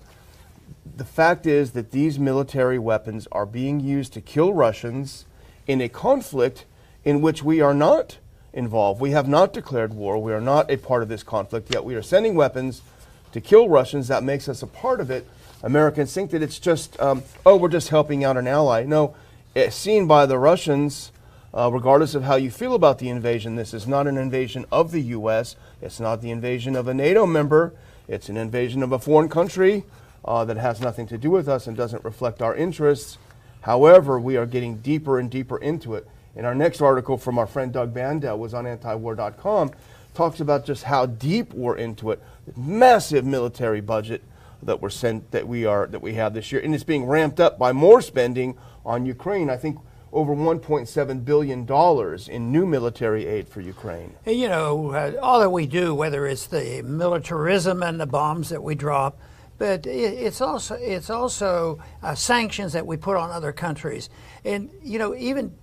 the 0.97 1.05
fact 1.05 1.45
is 1.45 1.71
that 1.71 1.91
these 1.91 2.19
military 2.19 2.79
weapons 2.79 3.27
are 3.31 3.45
being 3.45 3.79
used 3.79 4.13
to 4.13 4.21
kill 4.21 4.53
Russians 4.53 5.25
in 5.67 5.81
a 5.81 5.89
conflict 5.89 6.65
in 7.03 7.21
which 7.21 7.43
we 7.43 7.59
are 7.59 7.73
not 7.73 8.17
involved. 8.53 9.01
We 9.01 9.11
have 9.11 9.27
not 9.27 9.51
declared 9.51 9.93
war. 9.93 10.17
We 10.21 10.31
are 10.31 10.41
not 10.41 10.71
a 10.71 10.77
part 10.77 11.03
of 11.03 11.09
this 11.09 11.23
conflict, 11.23 11.73
yet 11.73 11.83
we 11.83 11.95
are 11.95 12.01
sending 12.01 12.35
weapons 12.35 12.81
to 13.33 13.41
kill 13.41 13.67
Russians. 13.67 14.07
That 14.07 14.23
makes 14.23 14.47
us 14.47 14.61
a 14.61 14.67
part 14.67 15.01
of 15.01 15.11
it. 15.11 15.27
Americans 15.65 16.13
think 16.13 16.29
that 16.29 16.43
it's 16.43 16.59
just, 16.59 16.97
um, 17.01 17.23
oh, 17.43 17.57
we're 17.57 17.69
just 17.69 17.89
helping 17.89 18.23
out 18.23 18.37
an 18.37 18.47
ally. 18.47 18.83
No, 18.83 19.15
it's 19.55 19.75
seen 19.75 20.05
by 20.05 20.27
the 20.27 20.37
Russians, 20.37 21.11
uh, 21.55 21.71
regardless 21.73 22.13
of 22.13 22.21
how 22.21 22.35
you 22.35 22.51
feel 22.51 22.75
about 22.75 22.99
the 22.99 23.09
invasion, 23.09 23.55
this 23.55 23.73
is 23.73 23.87
not 23.87 24.05
an 24.05 24.15
invasion 24.15 24.65
of 24.71 24.91
the 24.91 25.01
U.S., 25.01 25.55
it's 25.81 25.99
not 25.99 26.21
the 26.21 26.29
invasion 26.29 26.75
of 26.75 26.87
a 26.87 26.93
NATO 26.93 27.25
member, 27.25 27.73
it's 28.07 28.29
an 28.29 28.37
invasion 28.37 28.83
of 28.83 28.91
a 28.91 28.99
foreign 28.99 29.27
country 29.27 29.85
uh, 30.23 30.45
that 30.45 30.57
has 30.57 30.81
nothing 30.81 31.07
to 31.07 31.17
do 31.17 31.31
with 31.31 31.49
us 31.49 31.65
and 31.65 31.75
doesn't 31.75 32.05
reflect 32.05 32.43
our 32.43 32.55
interests. 32.55 33.17
However, 33.61 34.19
we 34.19 34.37
are 34.37 34.45
getting 34.45 34.77
deeper 34.77 35.17
and 35.17 35.31
deeper 35.31 35.57
into 35.57 35.95
it. 35.95 36.07
And 36.35 36.45
our 36.45 36.53
next 36.53 36.79
article 36.79 37.17
from 37.17 37.39
our 37.39 37.47
friend 37.47 37.73
Doug 37.73 37.91
Bandow 37.91 38.37
was 38.37 38.53
on 38.53 38.65
antiwar.com, 38.65 39.71
talks 40.13 40.39
about 40.39 40.63
just 40.63 40.83
how 40.83 41.07
deep 41.07 41.55
we're 41.55 41.77
into 41.77 42.11
it. 42.11 42.21
Massive 42.55 43.25
military 43.25 43.81
budget 43.81 44.21
that 44.65 44.81
we're 44.81 44.89
sent 44.89 45.31
that 45.31 45.47
we 45.47 45.65
are 45.65 45.87
that 45.87 46.01
we 46.01 46.13
have 46.15 46.33
this 46.33 46.51
year, 46.51 46.61
and 46.61 46.73
it's 46.73 46.83
being 46.83 47.05
ramped 47.05 47.39
up 47.39 47.57
by 47.57 47.71
more 47.71 48.01
spending 48.01 48.57
on 48.85 49.05
Ukraine. 49.05 49.49
I 49.49 49.57
think 49.57 49.77
over 50.11 50.33
1.7 50.33 51.25
billion 51.25 51.65
dollars 51.65 52.29
in 52.29 52.51
new 52.51 52.65
military 52.65 53.25
aid 53.25 53.49
for 53.49 53.59
Ukraine. 53.59 54.15
You 54.25 54.47
know, 54.47 54.91
uh, 54.91 55.13
all 55.21 55.39
that 55.41 55.49
we 55.49 55.67
do, 55.67 55.93
whether 55.93 56.25
it's 56.25 56.47
the 56.47 56.81
militarism 56.83 57.83
and 57.83 57.99
the 57.99 58.05
bombs 58.05 58.49
that 58.49 58.63
we 58.63 58.75
drop, 58.75 59.19
but 59.57 59.85
it's 59.85 60.41
also 60.41 60.75
it's 60.75 61.09
also 61.09 61.79
uh, 62.01 62.15
sanctions 62.15 62.73
that 62.73 62.85
we 62.85 62.97
put 62.97 63.17
on 63.17 63.29
other 63.31 63.51
countries, 63.51 64.09
and 64.43 64.69
you 64.81 64.99
know 64.99 65.15
even 65.15 65.53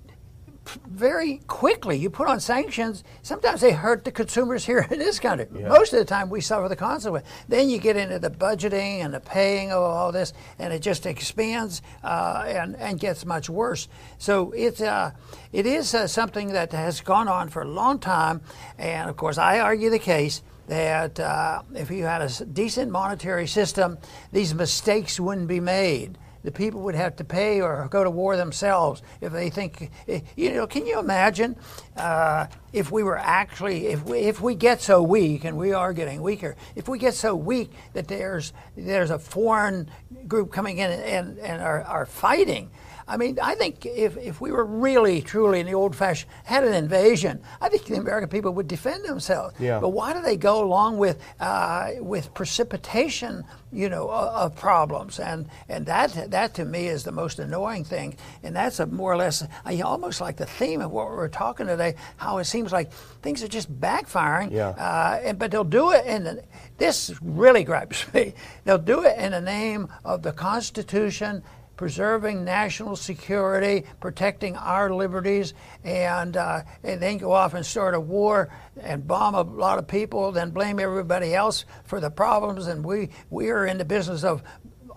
very 0.87 1.40
quickly. 1.47 1.97
You 1.97 2.11
put 2.11 2.28
on 2.28 2.40
sanctions, 2.40 3.04
sometimes 3.23 3.61
they 3.61 3.73
hurt 3.73 4.04
the 4.04 4.12
consumers 4.12 4.64
here 4.64 4.87
in 4.90 4.99
this 4.99 5.19
country. 5.19 5.49
Yeah. 5.54 5.69
Most 5.69 5.92
of 5.92 5.99
the 5.99 6.04
time, 6.04 6.31
we 6.31 6.40
suffer 6.40 6.69
the 6.69 6.76
consequence. 6.76 7.26
Then 7.49 7.69
you 7.69 7.78
get 7.78 7.97
into 7.97 8.19
the 8.19 8.31
budgeting 8.31 9.04
and 9.04 9.12
the 9.12 9.21
paying 9.21 9.73
of 9.73 9.83
all 9.83 10.12
this, 10.12 10.33
and 10.59 10.73
it 10.73 10.81
just 10.81 11.07
expands 11.07 11.83
uh, 12.02 12.45
and, 12.47 12.76
and 12.76 12.99
gets 12.99 13.25
much 13.25 13.50
worse. 13.50 13.88
So 14.19 14.52
it's, 14.52 14.81
uh, 14.81 15.12
it 15.52 15.66
is 15.66 15.95
uh, 15.95 16.07
something 16.07 16.49
that 16.49 16.73
has 16.73 17.00
gone 17.00 17.28
on 17.28 17.49
for 17.49 17.62
a 17.62 17.69
long 17.69 17.99
time. 17.99 18.40
And 18.78 19.11
of 19.11 19.16
course, 19.16 19.38
I 19.38 19.61
argue 19.61 19.90
the 19.90 19.99
case 19.99 20.42
that 20.69 21.19
uh, 21.19 21.62
if 21.75 21.90
you 21.90 22.04
had 22.04 22.23
a 22.23 22.45
decent 22.47 22.90
monetary 22.90 23.47
system, 23.47 23.99
these 24.31 24.54
mistakes 24.54 25.19
wouldn't 25.19 25.49
be 25.49 25.61
made 25.61 26.16
the 26.42 26.50
people 26.50 26.80
would 26.82 26.94
have 26.94 27.16
to 27.16 27.25
pay 27.25 27.61
or 27.61 27.87
go 27.90 28.04
to 28.04 28.11
war 28.11 28.37
themselves 28.37 29.02
if 29.20 29.32
they 29.32 29.50
think, 29.50 29.90
eh, 30.08 30.20
you 30.37 30.52
know, 30.52 30.66
can 30.66 30.87
you 30.87 30.99
imagine 30.99 31.56
uh, 31.96 32.46
if 32.72 32.90
we 32.90 33.02
were 33.02 33.18
actually, 33.18 33.87
if 33.88 34.04
we, 34.04 34.18
if 34.18 34.40
we 34.40 34.54
get 34.54 34.80
so 34.80 35.02
weak, 35.02 35.44
and 35.44 35.56
we 35.56 35.72
are 35.72 35.92
getting 35.92 36.22
weaker, 36.22 36.56
if 36.75 36.88
we 36.88 36.99
get 36.99 37.14
so 37.14 37.34
weak 37.34 37.70
that 37.92 38.08
there's, 38.08 38.52
there's 38.76 39.11
a 39.11 39.18
foreign 39.18 39.90
group 40.26 40.52
coming 40.52 40.78
in 40.78 40.90
and, 40.90 41.38
and 41.38 41.62
are, 41.62 41.82
are 41.82 42.06
fighting, 42.06 42.70
I 43.12 43.19
mean, 43.19 43.38
I 43.42 43.54
think 43.57 43.85
if, 43.85 44.16
if 44.16 44.40
we 44.40 44.50
were 44.50 44.64
really, 44.64 45.21
truly 45.21 45.61
in 45.61 45.66
the 45.66 45.75
old 45.75 45.95
fashioned, 45.95 46.31
had 46.45 46.64
an 46.64 46.73
invasion, 46.73 47.42
I 47.61 47.69
think 47.69 47.85
the 47.85 47.97
American 47.97 48.31
people 48.31 48.54
would 48.54 48.66
defend 48.66 49.04
themselves. 49.04 49.54
Yeah. 49.61 49.81
But 49.81 49.90
why 49.90 50.14
do 50.14 50.23
they 50.23 50.38
go 50.38 50.64
along 50.64 50.97
with, 50.97 51.21
uh, 51.38 51.90
with 51.99 52.33
precipitation, 52.33 53.45
you 53.71 53.90
know, 53.90 54.09
of, 54.09 54.52
of, 54.52 54.57
problems? 54.57 55.21
And, 55.21 55.47
and 55.69 55.85
that, 55.85 56.31
that 56.31 56.54
to 56.54 56.64
me 56.64 56.87
is 56.87 57.04
the 57.04 57.12
most 57.12 57.38
annoying 57.38 57.85
thing. 57.85 58.16
And 58.42 58.57
that's 58.57 58.81
a 58.81 58.87
more 58.87 59.12
or 59.12 59.19
less, 59.19 59.47
I 59.66 59.83
almost 59.83 60.23
like 60.23 60.38
the 60.38 60.47
theme 60.47 60.81
of 60.81 60.90
what 60.90 61.09
we're 61.09 61.28
talking 61.28 61.66
today, 61.66 61.97
how 62.16 62.38
it 62.38 62.45
seems 62.45 62.73
like 62.73 62.95
things 63.21 63.42
are 63.42 63.49
just 63.49 63.71
backfiring. 63.78 64.52
Yeah. 64.52 64.69
Uh, 64.69 65.21
and, 65.23 65.38
but 65.38 65.50
they'll 65.50 65.64
do 65.64 65.90
it 65.90 66.07
in, 66.07 66.25
the, 66.25 66.42
this 66.78 67.12
really 67.21 67.62
gripes 67.73 68.11
me, 68.14 68.33
they'll 68.64 68.78
do 68.78 69.04
it 69.04 69.19
in 69.19 69.33
the 69.33 69.40
name 69.42 69.88
of 70.02 70.23
the 70.23 70.33
Constitution 70.33 71.42
preserving 71.83 72.45
national 72.45 72.95
security, 72.95 73.85
protecting 73.99 74.57
our 74.57 74.95
liberties, 74.95 75.53
and, 75.83 76.37
uh, 76.37 76.62
and 76.85 77.03
then 77.03 77.19
go 77.19 77.33
off 77.33 77.55
and 77.55 77.67
start 77.67 77.93
a 77.93 77.99
war 77.99 78.49
and 78.81 79.05
bomb 79.05 79.35
a 79.35 79.43
lot 79.43 79.81
of 79.81 79.89
people, 79.89 80.31
then 80.31 80.51
blame 80.51 80.79
everybody 80.79 81.35
else 81.35 81.65
for 81.83 81.99
the 81.99 82.09
problems. 82.09 82.69
And 82.69 82.85
we, 82.85 83.09
we 83.31 83.51
are 83.51 83.67
in 83.67 83.79
the 83.79 83.85
business 83.85 84.23
of 84.23 84.45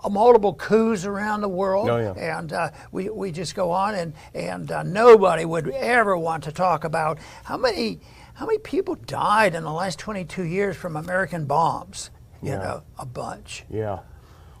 multiple 0.08 0.54
coups 0.54 1.04
around 1.04 1.40
the 1.40 1.48
world, 1.48 1.90
oh, 1.90 1.98
yeah. 1.98 2.38
and 2.38 2.52
uh, 2.52 2.70
we, 2.92 3.10
we 3.10 3.32
just 3.32 3.56
go 3.56 3.72
on, 3.72 3.96
and, 3.96 4.14
and 4.32 4.70
uh, 4.70 4.84
nobody 4.84 5.44
would 5.44 5.68
ever 5.70 6.16
want 6.16 6.44
to 6.44 6.52
talk 6.52 6.84
about 6.84 7.18
how 7.42 7.56
many, 7.56 7.98
how 8.34 8.46
many 8.46 8.58
people 8.58 8.94
died 8.94 9.56
in 9.56 9.64
the 9.64 9.72
last 9.72 9.98
22 9.98 10.44
years 10.44 10.76
from 10.76 10.94
American 10.94 11.46
bombs. 11.46 12.10
You 12.42 12.50
yeah. 12.50 12.58
know, 12.58 12.82
a 12.96 13.06
bunch. 13.06 13.64
Yeah. 13.68 14.00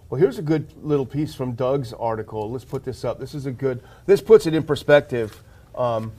Well, 0.08 0.20
here's 0.20 0.38
a 0.38 0.42
good 0.42 0.68
little 0.84 1.04
piece 1.04 1.34
from 1.34 1.54
Doug's 1.54 1.92
article. 1.92 2.48
Let's 2.48 2.64
put 2.64 2.84
this 2.84 3.04
up. 3.04 3.18
This 3.18 3.34
is 3.34 3.44
a 3.44 3.50
good, 3.50 3.82
this 4.06 4.20
puts 4.20 4.46
it 4.46 4.54
in 4.54 4.62
perspective. 4.62 5.42
Um, 5.74 6.12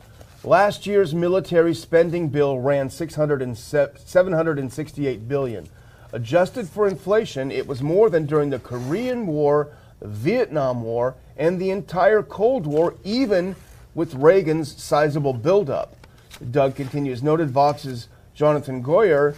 last 0.43 0.85
year's 0.85 1.15
military 1.15 1.73
spending 1.73 2.27
bill 2.27 2.59
ran 2.59 2.89
768 2.89 5.29
billion. 5.29 5.69
Adjusted 6.11 6.67
for 6.67 6.85
inflation, 6.85 7.49
it 7.49 7.65
was 7.65 7.81
more 7.81 8.09
than 8.09 8.25
during 8.25 8.49
the 8.49 8.59
Korean 8.59 9.25
War, 9.25 9.69
the 10.01 10.09
Vietnam 10.09 10.81
War, 10.81 11.15
and 11.37 11.57
the 11.57 11.71
entire 11.71 12.23
Cold 12.23 12.67
War, 12.67 12.93
even 13.05 13.55
with 13.95 14.13
Reagan's 14.15 14.83
sizable 14.83 15.31
buildup. 15.31 15.95
Doug 16.51 16.75
continues. 16.75 17.23
Noted 17.23 17.51
Vox's 17.51 18.09
Jonathan 18.35 18.83
Guyer 18.83 19.33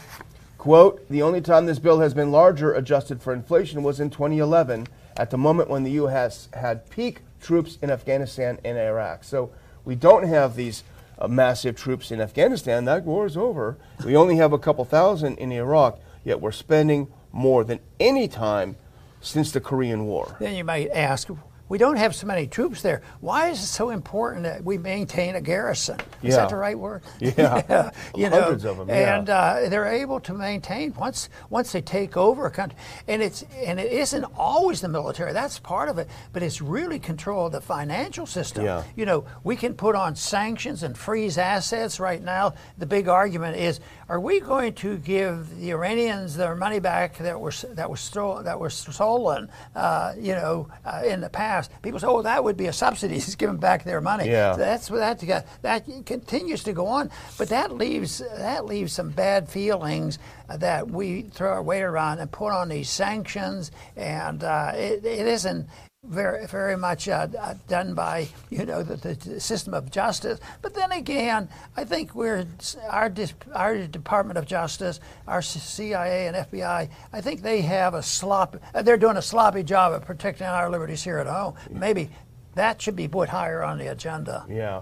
Quote, 0.60 1.08
the 1.08 1.22
only 1.22 1.40
time 1.40 1.66
this 1.66 1.80
bill 1.80 2.02
has 2.02 2.14
been 2.14 2.32
larger 2.32 2.74
adjusted 2.74 3.22
for 3.22 3.32
inflation 3.32 3.82
was 3.82 4.02
in 4.02 4.10
2011, 4.10 4.88
at 5.16 5.30
the 5.30 5.38
moment 5.38 5.70
when 5.70 5.84
the 5.84 5.92
U.S. 5.92 6.50
had 6.52 6.90
peak 6.90 7.22
troops 7.40 7.78
in 7.82 7.90
Afghanistan 7.90 8.60
and 8.66 8.78
Iraq. 8.78 9.24
So 9.24 9.52
we 9.86 9.96
don't 9.96 10.28
have 10.28 10.58
these 10.58 10.84
uh, 11.18 11.30
massive 11.30 11.78
troops 11.78 12.12
in 12.12 12.20
Afghanistan. 12.20 12.84
That 12.84 13.06
war 13.06 13.26
is 13.26 13.38
over. 13.38 13.78
We 14.06 14.18
only 14.18 14.36
have 14.36 14.52
a 14.52 14.60
couple 14.60 14.84
thousand 14.84 15.38
in 15.38 15.54
Iraq, 15.54 15.98
yet 16.26 16.42
we're 16.42 16.52
spending 16.52 17.08
more 17.32 17.64
than 17.64 17.80
any 17.98 18.28
time 18.28 18.76
since 19.22 19.54
the 19.54 19.62
Korean 19.62 20.08
War. 20.08 20.36
Then 20.42 20.56
you 20.56 20.66
might 20.66 20.90
ask, 20.90 21.30
we 21.70 21.78
don't 21.78 21.98
have 21.98 22.16
so 22.16 22.26
many 22.26 22.48
troops 22.48 22.82
there. 22.82 23.02
Why 23.22 23.50
is 23.50 23.62
it 23.62 23.68
so 23.68 23.92
important 23.92 24.44
that 24.44 24.64
we 24.64 24.78
maintain 24.78 25.36
a 25.36 25.42
garrison? 25.42 26.00
Is 26.24 26.34
yeah. 26.34 26.38
that 26.38 26.50
the 26.50 26.56
right 26.56 26.78
word? 26.78 27.04
Yeah, 27.20 27.64
yeah. 27.70 27.92
you 28.16 28.28
hundreds 28.30 28.64
know, 28.64 28.72
of 28.72 28.78
them. 28.78 28.90
Yeah. 28.90 29.18
And 29.18 29.30
uh, 29.30 29.70
they're 29.70 29.86
able 29.86 30.20
to 30.22 30.34
maintain 30.34 30.94
once 30.96 31.30
once 31.50 31.72
they 31.72 31.82
take 31.82 32.18
over 32.18 32.48
a 32.48 32.52
country, 32.52 32.78
and 33.08 33.22
it's 33.22 33.44
and 33.56 33.80
it 33.80 33.92
isn't 33.92 34.26
always 34.36 34.82
the 34.82 34.88
military. 34.88 35.32
That's 35.32 35.60
part 35.60 35.90
of 35.90 36.00
it, 36.00 36.10
but 36.34 36.42
it's 36.42 36.60
really 36.62 36.98
control 36.98 37.46
of 37.46 37.52
the 37.52 37.62
financial 37.62 38.26
system. 38.26 38.66
Yeah. 38.66 38.84
You 38.96 39.06
know, 39.06 39.26
we 39.44 39.56
can 39.56 39.76
put 39.76 39.96
on 39.96 40.16
sanctions 40.16 40.82
and 40.82 40.98
freeze 40.98 41.38
assets 41.38 42.00
right 42.00 42.22
now. 42.22 42.56
The 42.80 42.88
big 42.88 43.08
argument 43.08 43.58
is: 43.58 43.80
Are 44.10 44.20
we 44.20 44.40
going 44.40 44.74
to 44.74 44.98
give 44.98 45.56
the 45.60 45.70
Iranians 45.70 46.36
their 46.36 46.56
money 46.56 46.80
back 46.80 47.20
that 47.20 47.40
was 47.40 47.64
that 47.70 47.92
was 47.92 48.00
stolen 48.00 48.44
that 48.46 48.60
was 48.60 48.74
stolen? 48.74 49.50
Uh, 49.76 50.16
you 50.18 50.34
know, 50.34 50.68
uh, 50.84 51.04
in 51.06 51.22
the 51.22 51.30
past 51.30 51.70
people 51.84 52.00
say, 52.00 52.08
"Oh, 52.08 52.24
that 52.24 52.44
would 52.44 52.58
be 52.58 52.66
a 52.66 52.74
subsidy. 52.74 53.14
He's 53.20 53.36
giving 53.36 53.58
back 53.58 53.84
their 53.84 54.02
money." 54.02 54.28
Yeah. 54.28 54.54
So 54.54 54.62
that's 54.62 54.88
that 54.88 55.46
that 55.62 55.86
continues 56.08 56.64
to 56.64 56.74
go 56.74 56.88
on, 56.88 57.12
but 57.38 57.50
that 57.50 57.78
leaves 57.78 58.24
that 58.36 58.66
leaves 58.66 58.94
some 58.94 59.12
bad 59.12 59.48
feelings 59.48 60.18
that 60.48 60.90
we 60.90 61.22
throw 61.22 61.52
our 61.52 61.62
weight 61.62 61.84
around 61.84 62.18
and 62.18 62.32
put 62.32 62.52
on 62.52 62.70
these 62.70 62.90
sanctions, 62.90 63.70
and 63.96 64.44
uh, 64.44 64.72
it, 64.74 65.06
it 65.06 65.28
isn't 65.28 65.68
very 66.10 66.48
very 66.48 66.76
much 66.76 67.08
uh, 67.08 67.28
uh, 67.40 67.54
done 67.68 67.94
by 67.94 68.28
you 68.50 68.66
know 68.66 68.82
the, 68.82 68.96
the, 68.96 69.40
system 69.40 69.74
of 69.74 69.92
justice. 69.92 70.40
But 70.62 70.74
then 70.74 70.92
again, 70.92 71.48
I 71.78 71.84
think 71.84 72.16
we're 72.16 72.48
our 72.90 73.14
our 73.54 73.88
Department 73.88 74.38
of 74.38 74.46
Justice, 74.46 75.00
our 75.28 75.42
CIA 75.42 76.28
and 76.28 76.36
FBI. 76.36 76.90
I 77.14 77.22
think 77.22 77.42
they 77.42 77.62
have 77.62 77.94
a 77.94 78.02
slop. 78.04 78.58
Uh, 78.74 78.82
they're 78.82 78.98
doing 78.98 79.18
a 79.18 79.22
sloppy 79.22 79.64
job 79.64 79.94
of 79.94 80.04
protecting 80.06 80.48
our 80.48 80.70
liberties 80.70 81.04
here 81.04 81.20
at 81.20 81.28
home. 81.28 81.54
Maybe 81.70 82.10
that 82.56 82.82
should 82.82 82.96
be 82.96 83.08
put 83.08 83.30
higher 83.30 83.64
on 83.64 83.78
the 83.78 83.88
agenda. 83.88 84.46
Yeah. 84.50 84.82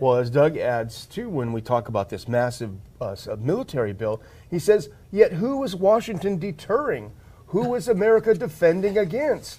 Well, 0.00 0.16
as 0.16 0.30
Doug 0.30 0.56
adds 0.56 1.06
too, 1.06 1.28
when 1.28 1.52
we 1.52 1.60
talk 1.60 1.88
about 1.88 2.08
this 2.08 2.26
massive 2.26 2.72
uh, 3.00 3.16
military 3.38 3.92
bill, 3.92 4.22
he 4.50 4.58
says, 4.58 4.88
"Yet 5.12 5.32
who 5.32 5.62
is 5.62 5.76
Washington 5.76 6.38
deterring? 6.38 7.12
Who 7.48 7.74
is 7.74 7.88
America 7.88 8.34
defending 8.34 8.96
against?" 8.96 9.58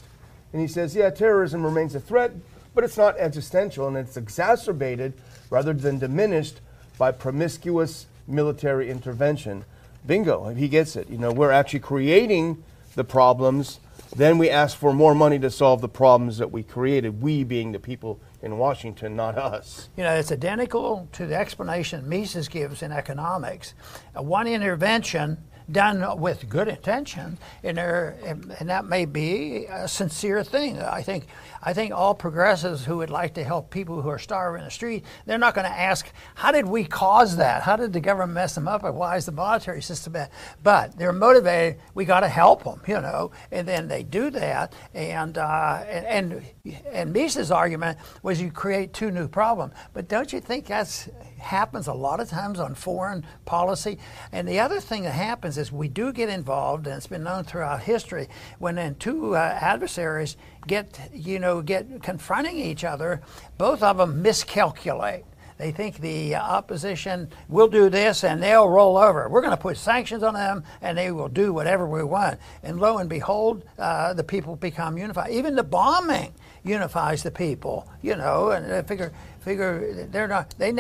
And 0.56 0.62
he 0.62 0.70
says, 0.70 0.96
yeah, 0.96 1.10
terrorism 1.10 1.66
remains 1.66 1.96
a 1.96 2.00
threat, 2.00 2.32
but 2.74 2.86
it's 2.86 2.96
not 2.96 3.18
existential 3.18 3.90
and 3.90 3.98
it's 3.98 4.16
exacerbated 4.16 5.12
rather 5.50 5.74
than 5.74 6.00
diminished 6.00 6.62
by 6.98 7.12
promiscuous 7.12 8.06
military 8.26 8.90
intervention. 8.90 9.66
Bingo, 10.08 10.48
he 10.54 10.70
gets 10.70 10.96
it. 10.96 11.10
You 11.10 11.18
know, 11.18 11.34
we're 11.34 11.52
actually 11.52 11.82
creating 11.82 12.64
the 12.96 13.04
problems. 13.04 13.82
Then 14.16 14.38
we 14.38 14.50
ask 14.50 14.78
for 14.78 14.94
more 14.94 15.14
money 15.14 15.40
to 15.40 15.50
solve 15.50 15.82
the 15.82 15.90
problems 15.90 16.38
that 16.38 16.54
we 16.54 16.64
created, 16.64 17.22
we 17.22 17.44
being 17.44 17.74
the 17.74 17.80
people 17.80 18.22
in 18.42 18.58
Washington, 18.58 19.14
not 19.14 19.38
us. 19.38 19.90
You 19.98 20.06
know, 20.06 20.14
it's 20.14 20.32
identical 20.32 21.10
to 21.12 21.26
the 21.26 21.36
explanation 21.36 22.08
Mises 22.08 22.48
gives 22.48 22.82
in 22.82 22.94
economics. 22.94 23.74
Uh, 24.18 24.22
one 24.22 24.48
intervention 24.48 25.38
done 25.72 26.20
with 26.20 26.48
good 26.48 26.68
intention, 26.68 27.38
and, 27.64 27.78
there, 27.78 28.18
and 28.24 28.70
that 28.70 28.86
may 28.86 29.06
be 29.06 29.66
a 29.70 29.88
sincere 29.88 30.44
thing. 30.44 30.80
I 30.80 31.02
think, 31.02 31.28
I 31.62 31.74
think 31.74 31.94
all 31.94 32.14
progressives 32.14 32.86
who 32.86 32.98
would 32.98 33.10
like 33.10 33.34
to 33.36 33.44
help 33.44 33.72
people 33.72 34.02
who 34.02 34.10
are 34.10 34.20
starving 34.20 34.60
in 34.60 34.66
the 34.66 34.72
street, 34.72 35.06
they're 35.26 35.38
not 35.38 35.56
going 35.56 35.66
to 35.66 35.80
ask, 35.80 36.08
how 36.36 36.52
did 36.52 36.68
we 36.68 36.86
cause 36.86 37.38
that? 37.38 37.64
How 37.64 37.76
did 37.76 37.94
the 37.94 38.00
government 38.00 38.34
mess 38.34 38.56
them 38.56 38.68
up? 38.68 38.84
Why 38.84 39.18
is 39.18 39.26
the 39.26 39.32
monetary 39.32 39.82
system 39.82 40.14
bad? 40.14 40.30
But 40.64 40.98
they're 40.98 41.14
motivated, 41.14 41.82
we 41.94 42.06
got 42.06 42.22
to 42.22 42.30
help 42.30 42.64
them, 42.64 42.82
you 42.88 43.02
know, 43.02 43.32
and 43.52 43.68
then 43.68 43.88
they 43.88 44.04
do 44.04 44.30
that. 44.32 44.74
And, 44.94 45.38
uh, 45.38 45.84
and, 45.88 46.06
and, 46.06 46.46
and 46.92 47.14
Mises' 47.14 47.52
argument 47.52 47.98
was 48.24 48.42
you 48.42 48.52
create 48.52 48.94
two 48.94 49.12
new 49.12 49.28
problems. 49.28 49.74
But 49.94 50.08
don't 50.08 50.32
you 50.34 50.40
think 50.40 50.68
that 50.68 51.08
happens 51.38 51.88
a 51.88 51.94
lot 51.94 52.20
of 52.20 52.30
times 52.30 52.60
on 52.60 52.76
foreign 52.76 53.26
policy. 53.46 54.00
And 54.32 54.48
the 54.48 54.60
other 54.60 54.80
thing 54.80 55.04
that 55.04 55.12
happens 55.12 55.58
is 55.58 55.72
we 55.72 55.88
do 55.88 56.12
get 56.12 56.30
involved, 56.30 56.88
and 56.88 56.96
it's 56.96 57.08
been 57.08 57.24
known 57.24 57.44
throughout 57.44 57.84
history, 57.84 58.28
when 58.60 58.76
then 58.76 58.96
two 58.96 59.36
uh, 59.36 59.58
adversaries 59.62 60.38
get, 60.68 61.00
you 61.14 61.40
know, 61.40 61.62
get 61.62 62.02
confronting 62.02 62.58
each 62.58 62.84
other, 62.84 63.22
both 63.58 63.84
of 63.84 63.98
them 63.98 64.22
miscalculate. 64.22 65.26
They 65.58 65.72
think 65.72 66.00
the 66.00 66.36
opposition 66.36 67.30
will 67.48 67.70
do 67.70 67.90
this 67.90 68.26
and 68.26 68.44
they'll 68.44 68.68
roll 68.68 68.98
over. 68.98 69.30
We're 69.30 69.42
going 69.42 69.56
to 69.56 69.58
put 69.58 69.78
sanctions 69.78 70.22
on 70.22 70.34
them 70.34 70.66
and 70.82 70.98
they 70.98 71.12
will 71.12 71.30
do 71.30 71.54
whatever 71.54 71.88
we 71.88 72.04
want. 72.04 72.40
And 72.62 72.78
lo 72.78 72.98
and 72.98 73.10
behold, 73.10 73.64
uh, 73.80 74.14
the 74.14 74.24
people 74.24 74.58
become 74.58 74.98
unified. 74.98 75.32
Even 75.32 75.56
the 75.56 75.64
bombing 75.64 76.34
unifies 76.66 77.24
the 77.24 77.32
people, 77.32 77.88
you 78.02 78.16
know, 78.16 78.50
and 78.50 78.74
I 78.74 78.82
figure 78.82 79.14
figure 79.46 80.08
they're 80.10 80.28
not 80.28 80.56
they 80.58 80.72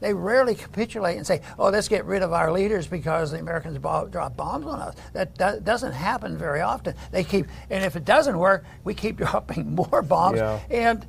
they 0.00 0.14
rarely 0.14 0.54
capitulate 0.54 1.18
and 1.18 1.26
say 1.26 1.42
oh 1.58 1.68
let's 1.68 1.88
get 1.88 2.06
rid 2.06 2.22
of 2.22 2.32
our 2.32 2.50
leaders 2.50 2.86
because 2.86 3.30
the 3.30 3.38
americans 3.38 3.78
drop 3.78 4.34
bombs 4.34 4.66
on 4.66 4.80
us. 4.80 4.96
That, 5.12 5.34
that, 5.36 5.64
doesn't 5.64 5.92
happen 5.92 6.38
very 6.38 6.62
often. 6.62 6.94
They 7.12 7.22
keep 7.22 7.46
and 7.68 7.84
if 7.84 7.96
it 7.96 8.06
doesn't 8.06 8.38
work 8.38 8.64
we 8.82 8.94
keep 8.94 9.16
dropping 9.18 9.74
more 9.74 10.00
bombs 10.00 10.38
yeah. 10.38 10.58
and 10.70 11.06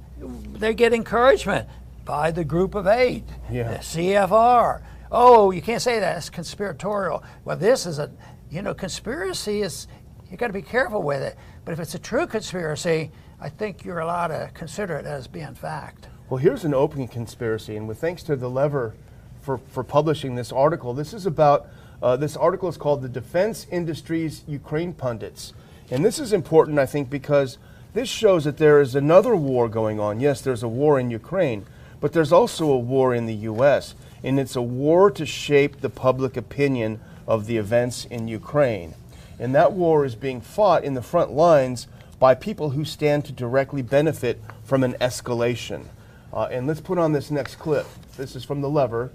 they 0.59 0.73
get 0.73 0.93
encouragement 0.93 1.69
by 2.03 2.31
the 2.31 2.43
group 2.43 2.75
of 2.75 2.85
eight 2.85 3.23
yeah. 3.49 3.71
the 3.71 3.77
cfr 3.77 4.81
oh 5.11 5.51
you 5.51 5.61
can't 5.61 5.81
say 5.81 6.01
that. 6.01 6.17
It's 6.17 6.29
conspiratorial. 6.29 7.23
Well 7.45 7.55
this 7.55 7.85
is 7.85 7.97
a 7.97 8.11
you 8.51 8.61
know 8.61 8.73
conspiracy 8.73 9.61
is 9.61 9.87
you 10.29 10.35
got 10.35 10.47
to 10.47 10.53
be 10.53 10.61
careful 10.61 11.01
with 11.01 11.21
it. 11.21 11.37
But 11.63 11.71
if 11.71 11.79
it's 11.79 11.95
a 11.95 11.99
true 11.99 12.27
conspiracy 12.27 13.11
i 13.39 13.49
think 13.49 13.83
you're 13.83 13.99
allowed 13.99 14.27
to 14.27 14.49
consider 14.53 14.95
it 14.95 15.05
as 15.05 15.27
being 15.27 15.53
fact 15.53 16.07
well, 16.27 16.39
here's 16.39 16.65
an 16.65 16.73
open 16.73 17.07
conspiracy, 17.07 17.77
and 17.77 17.87
with 17.87 17.99
thanks 17.99 18.23
to 18.23 18.35
the 18.35 18.49
lever 18.49 18.95
for, 19.41 19.59
for 19.59 19.83
publishing 19.83 20.33
this 20.33 20.51
article, 20.51 20.95
this 20.95 21.13
is 21.13 21.27
about 21.27 21.67
uh, 22.01 22.17
this 22.17 22.35
article 22.35 22.67
is 22.67 22.77
called 22.77 23.03
"The 23.03 23.09
Defense 23.09 23.67
Industries 23.69 24.43
Ukraine 24.47 24.91
Pundits," 24.91 25.53
and 25.91 26.03
this 26.03 26.17
is 26.17 26.33
important, 26.33 26.79
I 26.79 26.87
think, 26.87 27.11
because 27.11 27.59
this 27.93 28.09
shows 28.09 28.45
that 28.45 28.57
there 28.57 28.81
is 28.81 28.95
another 28.95 29.35
war 29.35 29.69
going 29.69 29.99
on. 29.99 30.19
Yes, 30.19 30.41
there's 30.41 30.63
a 30.63 30.67
war 30.67 30.99
in 30.99 31.11
Ukraine, 31.11 31.67
but 32.01 32.11
there's 32.11 32.31
also 32.31 32.71
a 32.71 32.77
war 32.77 33.13
in 33.13 33.27
the 33.27 33.35
U.S., 33.35 33.93
and 34.23 34.39
it's 34.39 34.55
a 34.55 34.63
war 34.63 35.11
to 35.11 35.27
shape 35.27 35.81
the 35.81 35.91
public 35.91 36.35
opinion 36.35 36.99
of 37.27 37.45
the 37.45 37.57
events 37.57 38.05
in 38.05 38.27
Ukraine. 38.27 38.95
And 39.37 39.53
that 39.53 39.73
war 39.73 40.05
is 40.05 40.15
being 40.15 40.41
fought 40.41 40.83
in 40.83 40.95
the 40.95 41.03
front 41.03 41.31
lines 41.33 41.85
by 42.19 42.33
people 42.33 42.71
who 42.71 42.85
stand 42.85 43.25
to 43.25 43.31
directly 43.31 43.81
benefit 43.81 44.41
from 44.63 44.83
an 44.83 44.93
escalation. 44.93 45.85
Uh, 46.33 46.47
and 46.51 46.67
let's 46.67 46.81
put 46.81 46.97
on 46.97 47.11
this 47.11 47.31
next 47.31 47.55
clip. 47.55 47.87
This 48.17 48.35
is 48.35 48.43
from 48.43 48.61
The 48.61 48.69
Lever, 48.69 49.11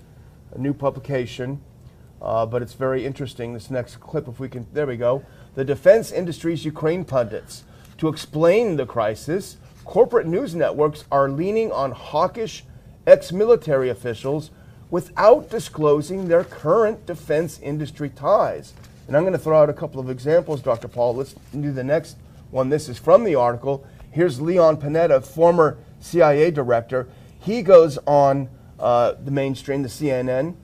a 0.54 0.58
new 0.58 0.74
publication, 0.74 1.60
uh, 2.20 2.46
but 2.46 2.62
it's 2.62 2.74
very 2.74 3.06
interesting. 3.06 3.54
This 3.54 3.70
next 3.70 3.96
clip, 4.00 4.28
if 4.28 4.38
we 4.38 4.48
can, 4.48 4.66
there 4.72 4.86
we 4.86 4.96
go. 4.96 5.24
The 5.54 5.64
defense 5.64 6.12
industry's 6.12 6.64
Ukraine 6.64 7.04
pundits. 7.04 7.64
To 7.98 8.08
explain 8.08 8.76
the 8.76 8.86
crisis, 8.86 9.56
corporate 9.84 10.26
news 10.26 10.54
networks 10.54 11.04
are 11.10 11.28
leaning 11.28 11.72
on 11.72 11.92
hawkish 11.92 12.64
ex 13.06 13.32
military 13.32 13.88
officials 13.88 14.50
without 14.90 15.50
disclosing 15.50 16.28
their 16.28 16.44
current 16.44 17.06
defense 17.06 17.58
industry 17.60 18.10
ties. 18.10 18.72
And 19.06 19.16
I'm 19.16 19.22
going 19.22 19.32
to 19.32 19.38
throw 19.38 19.60
out 19.60 19.70
a 19.70 19.74
couple 19.74 20.00
of 20.00 20.10
examples, 20.10 20.60
Dr. 20.60 20.88
Paul. 20.88 21.16
Let's 21.16 21.34
do 21.52 21.72
the 21.72 21.84
next 21.84 22.16
one. 22.50 22.68
This 22.68 22.88
is 22.88 22.98
from 22.98 23.24
the 23.24 23.34
article. 23.34 23.84
Here's 24.10 24.40
Leon 24.40 24.78
Panetta, 24.78 25.24
former 25.24 25.78
CIA 26.00 26.50
director, 26.50 27.08
he 27.38 27.62
goes 27.62 27.98
on 28.06 28.48
uh, 28.78 29.14
the 29.22 29.30
mainstream, 29.30 29.82
the 29.82 29.88
CNN, 29.88 30.54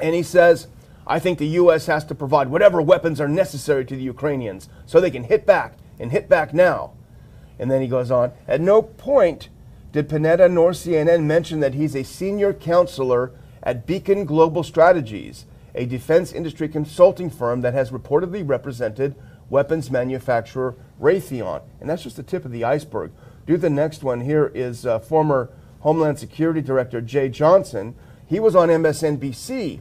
and 0.00 0.14
he 0.14 0.22
says, 0.22 0.68
I 1.06 1.18
think 1.18 1.38
the 1.38 1.46
U.S. 1.46 1.86
has 1.86 2.04
to 2.06 2.14
provide 2.14 2.48
whatever 2.48 2.82
weapons 2.82 3.20
are 3.20 3.28
necessary 3.28 3.84
to 3.86 3.96
the 3.96 4.02
Ukrainians 4.02 4.68
so 4.86 5.00
they 5.00 5.10
can 5.10 5.24
hit 5.24 5.46
back 5.46 5.74
and 5.98 6.12
hit 6.12 6.28
back 6.28 6.52
now. 6.52 6.92
And 7.58 7.70
then 7.70 7.80
he 7.80 7.88
goes 7.88 8.10
on, 8.10 8.32
at 8.46 8.60
no 8.60 8.82
point 8.82 9.48
did 9.90 10.08
Panetta 10.08 10.50
nor 10.50 10.72
CNN 10.72 11.24
mention 11.24 11.60
that 11.60 11.74
he's 11.74 11.96
a 11.96 12.04
senior 12.04 12.52
counselor 12.52 13.32
at 13.62 13.86
Beacon 13.86 14.26
Global 14.26 14.62
Strategies, 14.62 15.46
a 15.74 15.86
defense 15.86 16.32
industry 16.32 16.68
consulting 16.68 17.30
firm 17.30 17.62
that 17.62 17.74
has 17.74 17.90
reportedly 17.90 18.46
represented 18.46 19.16
weapons 19.50 19.90
manufacturer 19.90 20.74
Raytheon. 21.00 21.62
And 21.80 21.88
that's 21.88 22.02
just 22.02 22.16
the 22.16 22.22
tip 22.22 22.44
of 22.44 22.52
the 22.52 22.64
iceberg. 22.64 23.12
Do 23.46 23.56
the 23.56 23.70
next 23.70 24.02
one. 24.02 24.20
Here 24.20 24.50
is 24.54 24.84
uh, 24.84 24.98
former 24.98 25.50
Homeland 25.80 26.18
Security 26.18 26.60
Director 26.60 27.00
Jeh 27.00 27.30
Johnson. 27.30 27.94
He 28.26 28.40
was 28.40 28.54
on 28.54 28.68
MSNBC, 28.68 29.80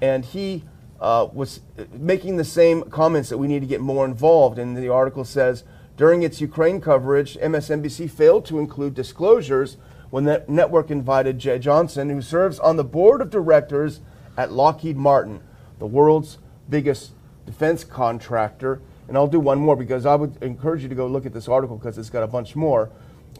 and 0.00 0.24
he 0.24 0.64
uh, 1.00 1.28
was 1.32 1.60
making 1.92 2.36
the 2.36 2.44
same 2.44 2.82
comments 2.84 3.30
that 3.30 3.38
we 3.38 3.48
need 3.48 3.60
to 3.60 3.66
get 3.66 3.80
more 3.80 4.04
involved. 4.04 4.58
And 4.58 4.76
the 4.76 4.88
article 4.88 5.24
says 5.24 5.64
during 5.96 6.22
its 6.22 6.40
Ukraine 6.40 6.80
coverage, 6.80 7.36
MSNBC 7.38 8.10
failed 8.10 8.44
to 8.46 8.58
include 8.58 8.94
disclosures 8.94 9.76
when 10.10 10.24
that 10.24 10.48
network 10.48 10.90
invited 10.90 11.38
Jeh 11.38 11.60
Johnson, 11.60 12.10
who 12.10 12.22
serves 12.22 12.58
on 12.58 12.76
the 12.76 12.84
board 12.84 13.20
of 13.20 13.30
directors 13.30 14.00
at 14.36 14.52
Lockheed 14.52 14.96
Martin, 14.96 15.40
the 15.78 15.86
world's 15.86 16.38
biggest 16.68 17.12
defense 17.46 17.84
contractor, 17.84 18.80
and 19.10 19.18
I'll 19.18 19.26
do 19.26 19.40
one 19.40 19.58
more 19.58 19.74
because 19.74 20.06
I 20.06 20.14
would 20.14 20.40
encourage 20.40 20.84
you 20.84 20.88
to 20.88 20.94
go 20.94 21.08
look 21.08 21.26
at 21.26 21.32
this 21.32 21.48
article 21.48 21.76
because 21.76 21.98
it's 21.98 22.10
got 22.10 22.22
a 22.22 22.28
bunch 22.28 22.54
more. 22.54 22.90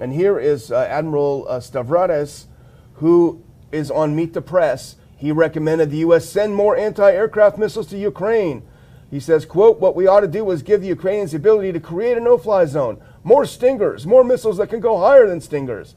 And 0.01 0.13
here 0.13 0.37
is 0.37 0.73
uh, 0.73 0.81
Admiral 0.91 1.47
uh, 1.49 1.61
Stavridis, 1.61 2.47
who 2.95 3.41
is 3.71 3.89
on 3.89 4.17
Meet 4.17 4.33
the 4.33 4.43
Press. 4.43 4.97
He 5.17 5.31
recommended 5.31 5.93
the 5.93 5.99
U.S. 5.99 6.29
send 6.29 6.57
more 6.57 6.77
anti-aircraft 6.77 7.57
missiles 7.57 7.87
to 7.91 7.97
Ukraine. 7.97 8.65
He 9.13 9.21
says, 9.21 9.47
quote, 9.47 9.79
what 9.79 9.95
we 9.95 10.09
ought 10.09 10.21
to 10.21 10.29
do 10.29 10.51
is 10.51 10.65
give 10.65 10.81
the 10.81 10.89
Ukrainians 10.89 11.31
the 11.31 11.37
ability 11.37 11.71
to 11.71 11.79
create 11.79 12.19
a 12.19 12.21
no-fly 12.21 12.65
zone, 12.65 13.01
more 13.23 13.45
Stingers, 13.47 14.05
more 14.09 14.25
missiles 14.25 14.57
that 14.57 14.71
can 14.71 14.81
go 14.81 14.99
higher 14.99 15.29
than 15.29 15.41
Stingers. 15.41 15.95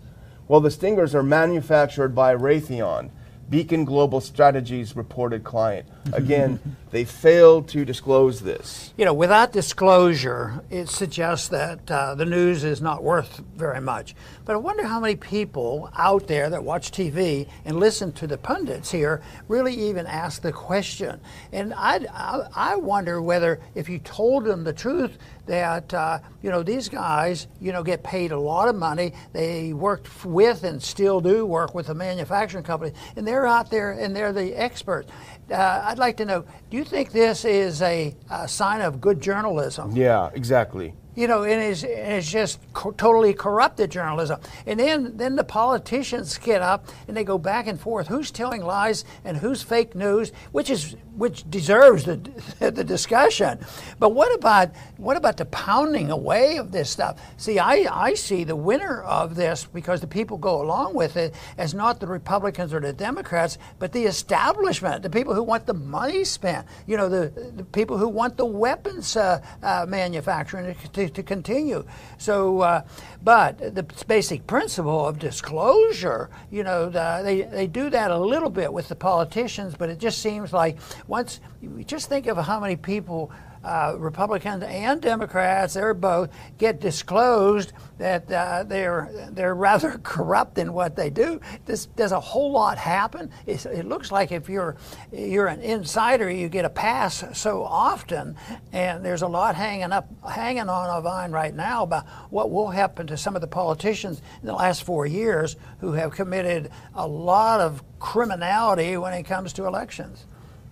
Well, 0.48 0.62
the 0.62 0.70
Stingers 0.70 1.16
are 1.16 1.24
manufactured 1.24 2.10
by 2.10 2.36
Raytheon. 2.36 3.10
Beacon 3.54 3.86
Global 3.86 4.20
Strategies 4.20 4.96
reported 4.96 5.44
client. 5.44 5.86
Again, 6.12 6.60
they 6.90 7.06
failed 7.06 7.68
to 7.68 7.86
disclose 7.86 8.42
this. 8.42 8.92
You 8.98 9.06
know, 9.06 9.14
without 9.14 9.52
disclosure, 9.52 10.64
it 10.72 10.90
suggests 10.90 11.50
that 11.50 11.92
uh, 11.92 12.16
the 12.16 12.26
news 12.26 12.64
is 12.64 12.82
not 12.82 13.04
worth 13.04 13.44
very 13.56 13.80
much. 13.80 14.16
But 14.44 14.54
I 14.54 14.56
wonder 14.56 14.88
how 14.88 15.00
many 15.00 15.16
people 15.16 15.92
out 15.96 16.26
there 16.26 16.50
that 16.50 16.64
watch 16.64 16.90
TV 16.90 17.48
and 17.64 17.80
listen 17.80 18.12
to 18.14 18.26
the 18.26 18.40
pundits 18.40 18.90
here 18.90 19.22
really 19.48 19.76
even 19.76 20.08
ask 20.08 20.42
the 20.42 20.52
question. 20.52 21.20
And 21.52 21.76
I, 21.78 22.08
I 22.56 22.76
wonder 22.76 23.22
whether 23.22 23.60
if 23.76 23.88
you 23.88 24.00
told 24.00 24.46
them 24.46 24.64
the 24.64 24.74
truth, 24.74 25.20
that 25.46 25.94
uh, 25.94 26.20
you 26.42 26.50
know 26.50 26.64
these 26.64 26.88
guys 26.88 27.48
you 27.60 27.72
know 27.72 27.84
get 27.84 28.04
paid 28.04 28.32
a 28.32 28.40
lot 28.40 28.68
of 28.68 28.76
money 28.76 29.14
they 29.34 29.74
worked 29.74 30.26
with 30.26 30.64
and 30.64 30.82
still 30.82 31.20
do 31.20 31.46
work 31.46 31.76
with 31.76 31.88
the 31.88 31.94
manufacturing 31.94 32.64
company 32.64 32.94
and 33.16 33.28
they're 33.28 33.43
out 33.48 33.70
there 33.70 33.92
and 33.92 34.16
they're 34.16 34.34
the 34.34 34.56
experts 34.56 35.12
uh, 35.52 35.82
I'd 35.86 36.00
like 36.00 36.18
to 36.18 36.26
know 36.26 36.46
do 36.70 36.78
you 36.78 36.84
think 36.84 37.12
this 37.12 37.46
is 37.46 37.82
a, 37.82 38.16
a 38.30 38.48
sign 38.48 38.82
of 38.82 39.02
good 39.02 39.22
journalism? 39.22 39.96
Yeah, 39.96 40.30
exactly 40.34 40.96
you 41.16 41.28
know, 41.28 41.44
and 41.44 41.62
it's, 41.62 41.84
it's 41.84 42.30
just 42.30 42.60
co- 42.74 42.92
totally 42.92 43.34
corrupted 43.34 43.92
journalism. 43.92 44.40
And 44.66 44.80
then, 44.80 45.16
then 45.18 45.36
the 45.36 45.44
politicians 45.44 46.38
get 46.38 46.62
up 46.62 46.88
and 47.08 47.16
they 47.16 47.24
go 47.24 47.38
back 47.38 47.68
and 47.68 47.80
forth. 47.80 48.08
Who's 48.08 48.32
telling 48.32 48.64
lies 48.64 49.06
and 49.24 49.38
who's 49.38 49.62
fake 49.62 49.96
news, 49.96 50.32
which 50.52 50.70
is 50.70 50.96
which 51.16 51.50
deserves 51.50 52.06
the, 52.06 52.18
the 52.60 52.84
discussion. 52.84 53.60
But 54.00 54.10
what 54.10 54.34
about 54.34 54.72
what 54.98 55.18
about 55.18 55.38
the 55.38 55.46
pounding 55.46 56.12
away 56.12 56.58
of 56.58 56.72
this 56.72 56.90
stuff? 56.90 57.20
See, 57.38 57.60
I, 57.60 57.88
I 57.92 58.14
see 58.14 58.44
the 58.44 58.56
winner 58.56 59.02
of 59.04 59.36
this 59.36 59.66
because 59.66 60.02
the 60.02 60.08
people 60.08 60.38
go 60.38 60.62
along 60.62 60.94
with 60.94 61.18
it 61.18 61.36
as 61.58 61.74
not 61.74 62.00
the 62.00 62.08
Republicans 62.08 62.74
or 62.74 62.80
the 62.80 62.94
Democrats, 62.94 63.58
but 63.80 63.92
the 63.92 64.04
establishment, 64.04 65.04
the 65.04 65.10
people 65.10 65.34
who 65.34 65.44
want 65.44 65.66
the 65.66 65.74
money 65.74 66.24
spent. 66.24 66.66
You 66.88 66.98
know, 66.98 67.10
the, 67.10 67.30
the 67.56 67.64
people 67.64 67.98
who 67.98 68.08
want 68.08 68.38
the 68.38 68.46
weapons 68.46 69.16
uh, 69.16 69.42
uh, 69.62 69.86
manufacturing 69.88 70.76
to, 70.94 71.10
to, 71.10 71.24
continue. 71.24 71.86
So, 72.18 72.62
uh, 72.62 72.84
but 73.24 73.76
the 73.76 73.84
basic 74.08 74.46
principle 74.48 75.06
of 75.06 75.18
disclosure, 75.18 76.30
you 76.52 76.64
know, 76.64 76.90
the, 76.90 77.22
they 77.24 77.42
they 77.44 77.68
do 77.68 77.90
that 77.90 78.12
a 78.12 78.18
little 78.18 78.50
bit 78.50 78.72
with 78.72 78.90
the 78.90 78.96
politicians, 78.96 79.76
but 79.78 79.90
it 79.90 79.98
just 79.98 80.20
seems 80.20 80.52
like 80.52 80.78
once 81.08 81.40
you 81.62 81.84
just 81.86 82.10
think 82.10 82.28
of 82.28 82.38
how 82.38 82.60
many 82.60 82.76
people 82.76 83.32
uh, 83.64 83.96
Republicans 83.98 84.64
and 84.64 85.02
Democrats, 85.02 85.74
they're 85.74 85.94
both, 85.94 86.30
get 86.58 86.80
disclosed 86.80 87.74
that 87.98 88.30
uh, 88.32 88.64
they're 88.64 89.30
they're 89.32 89.56
rather 89.56 89.98
corrupt 90.04 90.58
in 90.58 90.74
what 90.74 90.96
they 90.96 91.10
do. 91.10 91.40
This, 91.66 91.86
does 91.86 92.12
a 92.12 92.20
whole 92.20 92.52
lot 92.52 92.78
happen? 92.78 93.32
It's, 93.46 93.66
it 93.66 93.86
looks 93.86 94.12
like 94.12 94.32
if 94.32 94.50
you're 94.50 94.76
you're 95.12 95.48
an 95.48 95.62
insider, 95.62 96.30
you 96.30 96.50
get 96.50 96.66
a 96.66 96.70
pass 96.70 97.24
so 97.34 97.64
often, 97.64 98.36
and 98.72 99.04
there's 99.06 99.22
a 99.22 99.28
lot 99.28 99.56
hanging 99.56 99.92
up 99.92 100.10
hanging 100.30 100.70
on 100.70 100.98
a 100.98 101.02
vine 101.02 101.32
right 101.32 101.54
now 101.54 101.84
about 101.84 102.06
what 102.30 102.52
will 102.52 102.70
happen 102.70 103.08
to 103.08 103.18
some 103.18 103.36
of 103.36 103.42
the 103.42 103.48
politicians 103.48 104.22
in 104.42 104.48
the 104.48 104.54
last 104.54 104.84
four 104.84 105.06
years 105.06 105.56
who 105.80 105.94
have 105.94 106.12
committed 106.12 106.70
a 106.96 107.08
lot 107.08 107.62
of 107.62 107.84
criminality 108.00 108.98
when 108.98 109.14
it 109.14 109.24
comes 109.24 109.54
to 109.54 109.66
elections. 109.66 110.26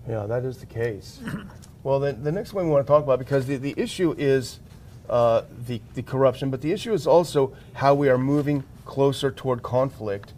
Yeah, 0.08 0.26
that 0.26 0.44
is 0.44 0.58
the 0.58 0.66
case. 0.66 1.20
well, 1.84 1.98
the, 2.00 2.12
the 2.12 2.32
next 2.32 2.52
one 2.52 2.66
we 2.66 2.70
want 2.70 2.86
to 2.86 2.90
talk 2.90 3.02
about 3.02 3.18
because 3.18 3.46
the, 3.46 3.56
the 3.56 3.74
issue 3.76 4.14
is 4.16 4.60
uh, 5.08 5.42
the, 5.66 5.80
the 5.94 6.02
corruption, 6.02 6.50
but 6.50 6.60
the 6.60 6.72
issue 6.72 6.92
is 6.92 7.06
also 7.06 7.54
how 7.74 7.94
we 7.94 8.08
are 8.08 8.18
moving 8.18 8.64
closer 8.84 9.30
toward 9.30 9.62
conflict, 9.62 10.32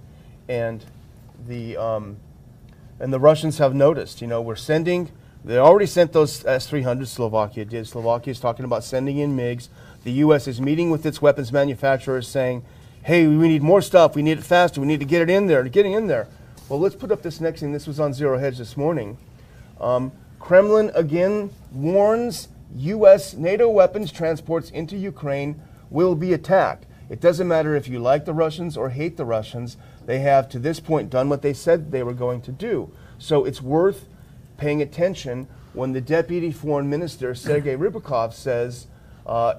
and 0.49 0.85
the 1.47 1.77
um, 1.77 2.17
and 2.99 3.13
the 3.13 3.21
Russians 3.21 3.59
have 3.59 3.75
noticed. 3.75 4.21
You 4.21 4.27
know, 4.27 4.41
we're 4.41 4.57
sending. 4.57 5.11
They 5.45 5.59
already 5.59 5.87
sent 5.87 6.13
those 6.13 6.45
S-300. 6.47 7.07
Slovakia 7.07 7.67
did. 7.67 7.87
Slovakia 7.87 8.31
is 8.31 8.41
talking 8.41 8.65
about 8.65 8.83
sending 8.83 9.19
in 9.19 9.37
MiGs. 9.37 9.69
The 10.05 10.13
U.S. 10.13 10.49
is 10.49 10.61
meeting 10.61 10.91
with 10.91 11.05
its 11.05 11.21
weapons 11.21 11.53
manufacturers, 11.53 12.27
saying, 12.27 12.65
"Hey, 13.03 13.27
we 13.27 13.49
need 13.49 13.63
more 13.63 13.83
stuff. 13.83 14.17
We 14.17 14.23
need 14.23 14.39
it 14.39 14.45
faster. 14.45 14.81
We 14.81 14.87
need 14.87 15.01
to 15.01 15.07
get 15.07 15.21
it 15.21 15.31
in 15.31 15.47
there. 15.47 15.63
Getting 15.65 15.93
in 15.93 16.07
there." 16.07 16.29
Well, 16.69 16.81
let's 16.81 16.97
put 16.97 17.13
up 17.13 17.21
this 17.21 17.41
next 17.41 17.61
thing. 17.61 17.73
This 17.73 17.87
was 17.87 18.01
on 18.01 18.15
Zero 18.15 18.39
Hedge 18.39 18.57
this 18.57 18.77
morning. 18.77 19.19
Um, 19.79 20.13
Kremlin 20.45 20.91
again 20.95 21.49
warns 21.73 22.49
U.S. 22.77 23.33
NATO 23.33 23.67
weapons 23.67 24.13
transports 24.13 24.69
into 24.69 24.95
Ukraine 24.95 25.59
will 25.89 26.15
be 26.15 26.35
attacked. 26.35 26.85
It 27.09 27.19
doesn't 27.19 27.49
matter 27.49 27.75
if 27.75 27.89
you 27.89 27.99
like 27.99 28.27
the 28.27 28.35
Russians 28.35 28.77
or 28.77 28.91
hate 28.91 29.17
the 29.17 29.25
Russians, 29.25 29.79
they 30.05 30.19
have 30.19 30.51
to 30.51 30.59
this 30.59 30.81
point 30.81 31.09
done 31.09 31.31
what 31.31 31.41
they 31.41 31.55
said 31.55 31.91
they 31.91 32.03
were 32.03 32.13
going 32.13 32.43
to 32.43 32.53
do. 32.53 32.91
So 33.17 33.47
it's 33.47 33.63
worth 33.63 34.07
paying 34.59 34.83
attention 34.83 35.49
when 35.73 35.93
the 35.93 36.03
deputy 36.03 36.53
foreign 36.53 36.91
minister, 36.91 37.35
Sergei 37.35 37.75
Ryabkov, 37.75 38.35
says, 38.35 38.89
uh, 39.25 39.55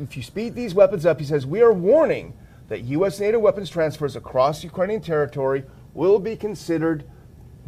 if 0.00 0.16
you 0.16 0.22
speed 0.22 0.54
these 0.54 0.72
weapons 0.72 1.04
up, 1.04 1.18
he 1.18 1.26
says, 1.26 1.46
we 1.46 1.62
are 1.62 1.72
warning 1.72 2.34
that 2.68 2.82
U.S. 2.82 3.18
NATO 3.18 3.40
weapons 3.40 3.68
transfers 3.68 4.14
across 4.14 4.62
Ukrainian 4.62 5.00
territory 5.00 5.64
will 5.94 6.20
be 6.20 6.36
considered 6.36 7.02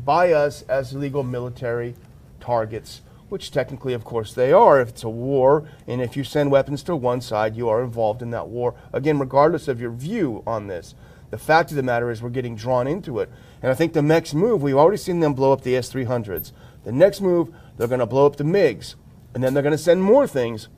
by 0.05 0.33
us 0.33 0.63
as 0.63 0.93
legal 0.93 1.25
military 1.25 1.97
targets, 2.43 3.01
which 3.31 3.51
technically, 3.51 3.95
of 3.95 4.05
course, 4.05 4.35
they 4.35 4.53
are 4.53 4.81
if 4.81 4.91
it's 4.91 5.05
a 5.05 5.09
war. 5.09 5.67
And 5.87 6.03
if 6.03 6.17
you 6.17 6.25
send 6.25 6.51
weapons 6.51 6.83
to 6.83 6.95
one 6.95 7.23
side, 7.23 7.57
you 7.57 7.69
are 7.71 7.83
involved 7.83 8.21
in 8.21 8.31
that 8.31 8.49
war. 8.49 8.75
Again, 8.93 9.19
regardless 9.19 9.69
of 9.69 9.81
your 9.81 9.91
view 9.91 10.43
on 10.47 10.67
this, 10.67 10.95
the 11.31 11.39
fact 11.39 11.71
of 11.71 11.77
the 11.77 11.83
matter 11.83 12.11
is 12.11 12.21
we're 12.21 12.29
getting 12.29 12.57
drawn 12.57 12.87
into 12.87 13.19
it. 13.21 13.31
And 13.63 13.71
I 13.71 13.75
think 13.75 13.95
the 13.95 14.03
next 14.03 14.35
move, 14.35 14.63
we've 14.63 14.77
already 14.77 14.99
seen 14.99 15.21
them 15.21 15.33
blow 15.33 15.53
up 15.53 15.63
the 15.63 15.77
S 15.77 15.91
300s. 15.91 16.53
The 16.85 16.93
next 16.93 17.23
move, 17.23 17.55
they're 17.79 17.89
going 17.89 18.01
to 18.01 18.07
blow 18.07 18.27
up 18.27 18.37
the 18.37 18.45
MiGs. 18.45 18.97
And 19.35 19.43
then 19.43 19.55
they're 19.55 19.63
going 19.63 19.73
to 19.73 19.79
send 19.79 20.03
more 20.03 20.27
things. 20.27 20.69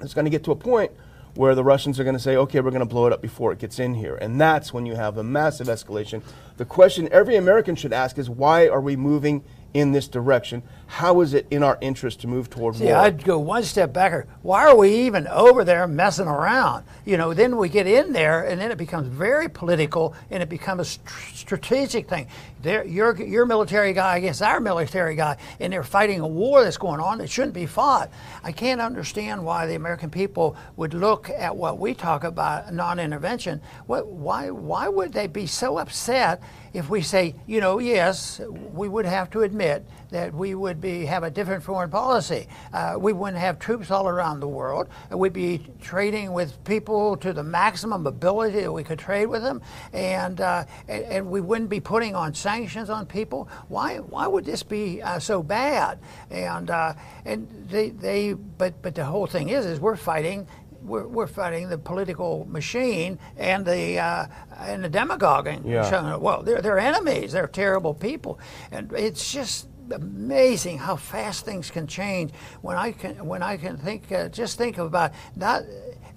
It's 0.00 0.14
going 0.14 0.26
to 0.26 0.30
get 0.30 0.44
to 0.44 0.52
a 0.52 0.56
point 0.56 0.92
where 1.34 1.54
the 1.54 1.64
Russians 1.64 1.98
are 1.98 2.04
going 2.04 2.16
to 2.16 2.22
say, 2.22 2.36
okay, 2.36 2.60
we're 2.60 2.70
going 2.70 2.80
to 2.80 2.86
blow 2.86 3.06
it 3.06 3.12
up 3.12 3.22
before 3.22 3.52
it 3.52 3.58
gets 3.58 3.78
in 3.78 3.94
here. 3.94 4.16
And 4.16 4.40
that's 4.40 4.72
when 4.72 4.86
you 4.86 4.94
have 4.94 5.16
a 5.16 5.22
massive 5.24 5.68
escalation. 5.68 6.22
The 6.56 6.64
question 6.64 7.08
every 7.12 7.36
American 7.36 7.76
should 7.76 7.92
ask 7.92 8.18
is 8.18 8.28
why 8.28 8.68
are 8.68 8.80
we 8.80 8.96
moving 8.96 9.42
in 9.72 9.92
this 9.92 10.08
direction? 10.08 10.62
How 10.90 11.20
is 11.20 11.34
it 11.34 11.46
in 11.52 11.62
our 11.62 11.78
interest 11.80 12.22
to 12.22 12.26
move 12.26 12.50
toward 12.50 12.74
See, 12.74 12.86
war? 12.86 12.96
I'd 12.96 13.22
go 13.22 13.38
one 13.38 13.62
step 13.62 13.92
back. 13.92 14.26
Why 14.42 14.66
are 14.66 14.76
we 14.76 15.06
even 15.06 15.28
over 15.28 15.62
there 15.62 15.86
messing 15.86 16.26
around? 16.26 16.84
You 17.04 17.16
know, 17.16 17.32
then 17.32 17.56
we 17.56 17.68
get 17.68 17.86
in 17.86 18.12
there, 18.12 18.42
and 18.42 18.60
then 18.60 18.72
it 18.72 18.76
becomes 18.76 19.06
very 19.06 19.48
political, 19.48 20.16
and 20.30 20.42
it 20.42 20.48
becomes 20.48 20.80
a 20.80 20.84
st- 20.84 21.36
strategic 21.36 22.08
thing. 22.08 22.26
They're, 22.60 22.84
your 22.84 23.16
your 23.22 23.46
military 23.46 23.92
guy 23.92 24.16
against 24.16 24.42
our 24.42 24.58
military 24.58 25.14
guy, 25.14 25.36
and 25.60 25.72
they're 25.72 25.84
fighting 25.84 26.20
a 26.20 26.26
war 26.26 26.64
that's 26.64 26.76
going 26.76 27.00
on 27.00 27.18
that 27.18 27.30
shouldn't 27.30 27.54
be 27.54 27.66
fought. 27.66 28.10
I 28.42 28.50
can't 28.50 28.80
understand 28.80 29.44
why 29.44 29.66
the 29.66 29.76
American 29.76 30.10
people 30.10 30.56
would 30.76 30.92
look 30.92 31.30
at 31.30 31.56
what 31.56 31.78
we 31.78 31.94
talk 31.94 32.24
about 32.24 32.74
non-intervention. 32.74 33.60
What, 33.86 34.08
why 34.08 34.50
why 34.50 34.88
would 34.88 35.12
they 35.12 35.28
be 35.28 35.46
so 35.46 35.78
upset 35.78 36.42
if 36.72 36.88
we 36.88 37.02
say, 37.02 37.34
you 37.46 37.60
know, 37.60 37.78
yes, 37.78 38.40
we 38.72 38.88
would 38.88 39.04
have 39.04 39.30
to 39.30 39.42
admit 39.42 39.86
that 40.10 40.32
we 40.34 40.54
would 40.54 40.79
be 40.80 41.04
have 41.04 41.22
a 41.22 41.30
different 41.30 41.62
foreign 41.62 41.90
policy. 41.90 42.46
Uh, 42.72 42.96
we 42.98 43.12
wouldn't 43.12 43.38
have 43.38 43.58
troops 43.58 43.90
all 43.90 44.08
around 44.08 44.40
the 44.40 44.48
world. 44.48 44.88
We'd 45.10 45.32
be 45.32 45.66
trading 45.80 46.32
with 46.32 46.62
people 46.64 47.16
to 47.18 47.32
the 47.32 47.42
maximum 47.42 48.06
ability 48.06 48.60
that 48.60 48.72
we 48.72 48.82
could 48.82 48.98
trade 48.98 49.26
with 49.26 49.42
them, 49.42 49.62
and 49.92 50.40
uh, 50.40 50.64
and, 50.88 51.04
and, 51.04 51.30
we 51.30 51.40
wouldn't 51.40 51.70
be 51.70 51.80
putting 51.80 52.14
on 52.14 52.34
sanctions 52.34 52.90
on 52.90 53.06
people. 53.06 53.48
Why 53.68 53.98
why 53.98 54.26
would 54.26 54.44
this 54.44 54.62
be 54.62 55.02
uh, 55.02 55.18
so 55.18 55.42
bad? 55.42 55.98
And 56.30 56.70
uh, 56.70 56.94
and 57.24 57.48
they 57.68 57.90
they 57.90 58.32
but 58.32 58.80
but 58.82 58.94
the 58.94 59.04
whole 59.04 59.26
thing 59.26 59.48
is 59.50 59.66
is 59.66 59.80
we're 59.80 59.96
fighting 59.96 60.46
we're, 60.82 61.06
we're 61.06 61.26
fighting 61.26 61.68
the 61.68 61.78
political 61.78 62.46
machine 62.48 63.18
and 63.36 63.64
the 63.64 63.98
uh, 63.98 64.26
and 64.58 64.84
the 64.84 64.88
demagoguing. 64.88 65.66
Yeah. 65.66 66.16
Well, 66.16 66.42
they're 66.42 66.62
they're 66.62 66.78
enemies. 66.78 67.32
They're 67.32 67.46
terrible 67.46 67.94
people, 67.94 68.38
and 68.70 68.92
it's 68.92 69.32
just 69.32 69.68
amazing 69.92 70.78
how 70.78 70.96
fast 70.96 71.44
things 71.44 71.70
can 71.70 71.86
change. 71.86 72.32
When 72.62 72.76
I 72.76 72.92
can 72.92 73.26
when 73.26 73.42
I 73.42 73.56
can 73.56 73.76
think, 73.76 74.10
uh, 74.12 74.28
just 74.28 74.58
think 74.58 74.78
about 74.78 75.12
not. 75.36 75.64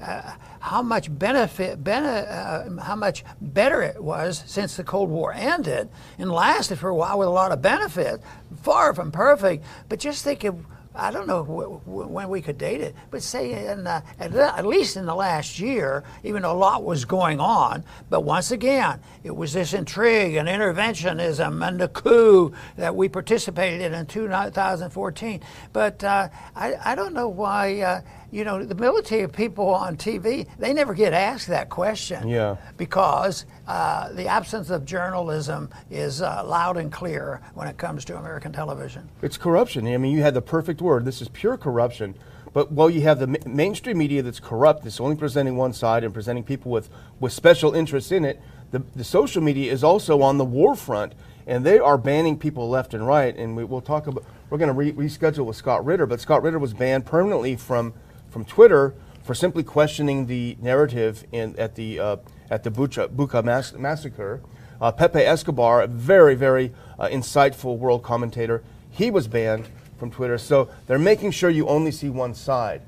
Uh, 0.02 0.34
how 0.60 0.82
much 0.82 1.08
benefit, 1.18 1.82
bene, 1.82 2.06
uh, 2.06 2.82
how 2.82 2.96
much 2.96 3.24
better 3.40 3.82
it 3.82 4.04
was 4.04 4.44
since 4.48 4.76
the 4.76 4.84
Cold 4.84 5.10
War 5.10 5.32
ended 5.32 5.88
and 6.18 6.30
lasted 6.30 6.78
for 6.78 6.90
a 6.90 6.96
while 6.96 7.20
with 7.20 7.28
a 7.28 7.32
lot 7.32 7.54
of 7.54 7.62
benefit. 7.62 8.22
Far 8.64 8.94
from 8.94 9.12
perfect, 9.12 9.64
but 9.88 10.00
just 10.00 10.24
think 10.26 10.44
of 10.44 10.66
I 10.96 11.12
don't 11.12 11.28
know 11.28 11.44
when 11.86 12.30
we 12.30 12.42
could 12.42 12.58
date 12.58 12.82
it, 12.82 12.96
but 13.10 13.24
say 13.24 13.68
in, 13.68 13.88
uh, 13.88 14.02
at, 14.20 14.34
at, 14.36 14.66
least 14.66 14.96
in 14.96 15.06
the 15.06 15.16
last 15.16 15.60
year, 15.60 16.04
even 16.24 16.44
though 16.44 16.52
a 16.52 16.54
lot 16.54 16.84
was 16.84 17.04
going 17.04 17.40
on. 17.40 17.84
But 18.10 18.22
once 18.22 18.52
again, 18.52 19.00
it 19.24 19.36
was 19.36 19.54
this 19.54 19.74
intrigue 19.74 20.36
and 20.36 20.48
interventionism 20.48 21.68
and 21.68 21.80
the 21.80 21.88
coup 21.88 22.54
that 22.78 22.96
we 22.96 23.10
participated 23.10 23.82
in 23.82 23.94
in 23.94 24.06
2014. 24.06 25.42
But 25.72 26.04
uh, 26.04 26.30
I, 26.56 26.76
I, 26.84 26.96
don't 26.96 27.14
know 27.14 27.30
why. 27.30 27.80
Uh, 27.82 28.02
you 28.34 28.44
know, 28.44 28.64
the 28.66 28.74
military 28.74 29.30
people 29.30 29.70
on 29.70 29.96
TV, 29.96 30.48
they 30.58 30.74
never 30.74 30.96
get 30.96 31.14
asked 31.14 31.48
that 31.48 31.70
question. 31.70 32.28
Yeah. 32.28 32.58
Because 32.78 33.46
uh, 33.68 34.12
the 34.12 34.26
absence 34.26 34.72
of 34.72 34.86
journalism 34.86 35.70
is 35.92 36.20
uh, 36.20 36.44
loud 36.44 36.78
and 36.78 36.92
clear 36.92 37.42
when 37.54 37.68
it 37.68 37.78
comes 37.78 38.04
to 38.06 38.18
American 38.18 38.52
television. 38.52 39.08
It's 39.22 39.38
corruption. 39.38 39.86
I 39.88 39.98
mean, 39.98 40.14
you 40.14 40.24
had 40.24 40.34
the 40.34 40.42
perfect 40.42 40.82
word. 40.82 41.06
This 41.06 41.22
is 41.22 41.30
pure 41.30 41.58
corruption. 41.58 42.16
But 42.54 42.72
while 42.72 42.90
you 42.90 43.02
have 43.02 43.20
the 43.20 43.28
ma- 43.28 43.38
mainstream 43.46 44.00
media 44.00 44.24
that's 44.24 44.40
corrupt, 44.40 44.84
that's 44.84 45.00
only 45.00 45.16
presenting 45.16 45.56
one 45.56 45.74
side 45.74 46.04
and 46.04 46.12
presenting 46.12 46.44
people 46.44 46.72
with, 46.72 46.90
with 47.20 47.34
special 47.34 47.76
interests 47.76 48.12
in 48.12 48.26
it, 48.26 48.42
the, 48.72 48.80
the 48.96 49.04
social 49.04 49.44
media 49.44 49.72
is 49.72 49.84
also 49.84 50.24
on 50.24 50.40
the 50.40 50.46
war 50.46 50.76
front, 50.76 51.14
and 51.46 51.64
they 51.64 51.78
are 51.78 52.00
banning 52.00 52.40
people 52.40 52.68
left 52.68 52.96
and 52.96 53.06
right. 53.06 53.36
And 53.38 53.56
we, 53.56 53.64
will 53.64 53.82
talk 53.82 54.08
about, 54.08 54.26
we're 54.50 54.58
going 54.58 54.70
to 54.70 54.74
re- 54.74 54.92
reschedule 54.94 55.46
with 55.46 55.56
Scott 55.56 55.86
Ritter, 55.86 56.08
but 56.08 56.20
Scott 56.20 56.42
Ritter 56.42 56.58
was 56.58 56.74
banned 56.74 57.06
permanently 57.06 57.56
from 57.56 57.94
from 58.34 58.44
Twitter 58.44 58.96
for 59.24 59.36
simply 59.36 59.64
questioning 59.64 60.26
the 60.26 60.58
narrative 60.60 61.24
in, 61.32 61.58
at 61.58 61.76
the 61.76 62.00
uh, 62.00 62.18
at 62.50 62.64
the 62.64 62.72
Bucha, 62.72 63.44
mass- 63.46 63.74
massacre. 63.74 64.42
Uh, 64.82 64.92
Pepe 64.92 65.20
Escobar, 65.20 65.84
a 65.84 65.88
very 65.88 66.36
very 66.36 66.74
uh, 67.00 67.08
insightful 67.08 67.78
world 67.78 68.04
commentator, 68.04 68.64
he 68.90 69.12
was 69.12 69.28
banned 69.28 69.70
from 69.98 70.12
Twitter. 70.12 70.38
So 70.38 70.70
they're 70.88 71.00
making 71.00 71.32
sure 71.32 71.50
you 71.50 71.68
only 71.68 71.92
see 71.92 72.10
one 72.10 72.34
side. 72.34 72.82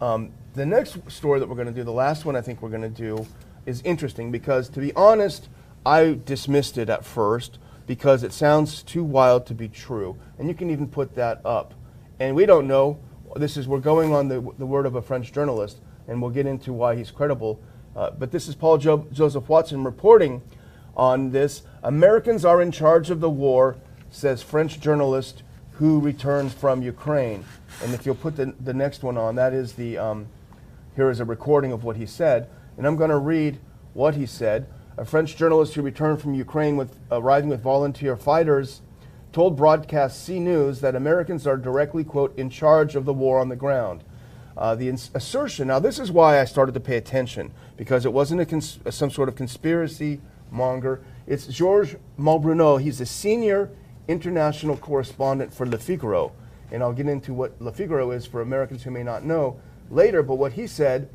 Um, 0.00 0.30
the 0.52 0.66
next 0.66 1.10
story 1.10 1.40
that 1.40 1.48
we're 1.48 1.56
going 1.56 1.66
to 1.66 1.72
do, 1.72 1.82
the 1.82 1.90
last 1.90 2.24
one 2.24 2.36
I 2.36 2.40
think 2.40 2.62
we're 2.62 2.68
going 2.68 2.82
to 2.82 2.88
do, 2.88 3.26
is 3.66 3.80
interesting 3.82 4.30
because 4.30 4.68
to 4.68 4.80
be 4.80 4.92
honest, 4.94 5.48
I 5.84 6.18
dismissed 6.24 6.78
it 6.78 6.88
at 6.88 7.04
first 7.04 7.58
because 7.86 8.22
it 8.22 8.32
sounds 8.32 8.82
too 8.82 9.02
wild 9.02 9.46
to 9.46 9.54
be 9.54 9.68
true, 9.68 10.16
and 10.38 10.46
you 10.46 10.54
can 10.54 10.70
even 10.70 10.86
put 10.86 11.14
that 11.16 11.40
up. 11.44 11.74
And 12.20 12.36
we 12.36 12.46
don't 12.46 12.68
know 12.68 12.98
this 13.36 13.56
is 13.56 13.66
we're 13.66 13.80
going 13.80 14.14
on 14.14 14.28
the, 14.28 14.40
the 14.58 14.66
word 14.66 14.86
of 14.86 14.94
a 14.94 15.02
French 15.02 15.32
journalist, 15.32 15.78
and 16.08 16.20
we'll 16.20 16.30
get 16.30 16.46
into 16.46 16.72
why 16.72 16.94
he's 16.96 17.10
credible. 17.10 17.60
Uh, 17.96 18.10
but 18.10 18.30
this 18.30 18.48
is 18.48 18.54
Paul 18.54 18.78
jo- 18.78 19.06
Joseph 19.12 19.48
Watson 19.48 19.84
reporting 19.84 20.42
on 20.96 21.30
this. 21.30 21.62
Americans 21.82 22.44
are 22.44 22.60
in 22.60 22.70
charge 22.72 23.10
of 23.10 23.20
the 23.20 23.30
war, 23.30 23.76
says 24.10 24.42
French 24.42 24.80
journalist 24.80 25.42
who 25.72 26.00
returns 26.00 26.52
from 26.52 26.82
Ukraine. 26.82 27.44
And 27.82 27.94
if 27.94 28.06
you'll 28.06 28.14
put 28.14 28.36
the, 28.36 28.54
the 28.60 28.74
next 28.74 29.02
one 29.02 29.16
on, 29.16 29.34
that 29.34 29.52
is 29.52 29.72
the 29.72 29.98
um, 29.98 30.28
here 30.94 31.10
is 31.10 31.18
a 31.18 31.24
recording 31.24 31.72
of 31.72 31.82
what 31.82 31.96
he 31.96 32.06
said, 32.06 32.48
and 32.76 32.86
I'm 32.86 32.96
going 32.96 33.10
to 33.10 33.18
read 33.18 33.58
what 33.94 34.14
he 34.14 34.26
said. 34.26 34.66
A 34.96 35.04
French 35.04 35.36
journalist 35.36 35.74
who 35.74 35.82
returned 35.82 36.20
from 36.20 36.34
Ukraine 36.34 36.76
with 36.76 36.96
arriving 37.10 37.48
with 37.48 37.60
volunteer 37.60 38.16
fighters 38.16 38.80
told 39.34 39.56
broadcast 39.56 40.24
C 40.24 40.38
News 40.38 40.80
that 40.80 40.94
Americans 40.94 41.44
are 41.44 41.56
directly, 41.56 42.04
quote, 42.04 42.38
in 42.38 42.48
charge 42.48 42.94
of 42.94 43.04
the 43.04 43.12
war 43.12 43.40
on 43.40 43.48
the 43.48 43.56
ground. 43.56 44.04
Uh, 44.56 44.76
the 44.76 44.88
assertion, 44.88 45.66
now 45.66 45.80
this 45.80 45.98
is 45.98 46.12
why 46.12 46.40
I 46.40 46.44
started 46.44 46.72
to 46.74 46.80
pay 46.80 46.96
attention, 46.96 47.52
because 47.76 48.06
it 48.06 48.12
wasn't 48.12 48.62
some 48.90 49.10
sort 49.10 49.28
of 49.28 49.34
conspiracy 49.34 50.20
monger. 50.52 51.02
It's 51.26 51.48
Georges 51.48 51.96
Malbrunot. 52.16 52.82
He's 52.82 53.00
a 53.00 53.06
senior 53.06 53.70
international 54.06 54.76
correspondent 54.76 55.52
for 55.52 55.66
Le 55.66 55.78
Figaro. 55.78 56.32
And 56.70 56.80
I'll 56.80 56.92
get 56.92 57.08
into 57.08 57.34
what 57.34 57.60
Le 57.60 57.72
Figaro 57.72 58.12
is 58.12 58.26
for 58.26 58.40
Americans 58.40 58.84
who 58.84 58.92
may 58.92 59.02
not 59.02 59.24
know 59.24 59.60
later. 59.90 60.22
But 60.22 60.36
what 60.36 60.52
he 60.52 60.68
said, 60.68 61.08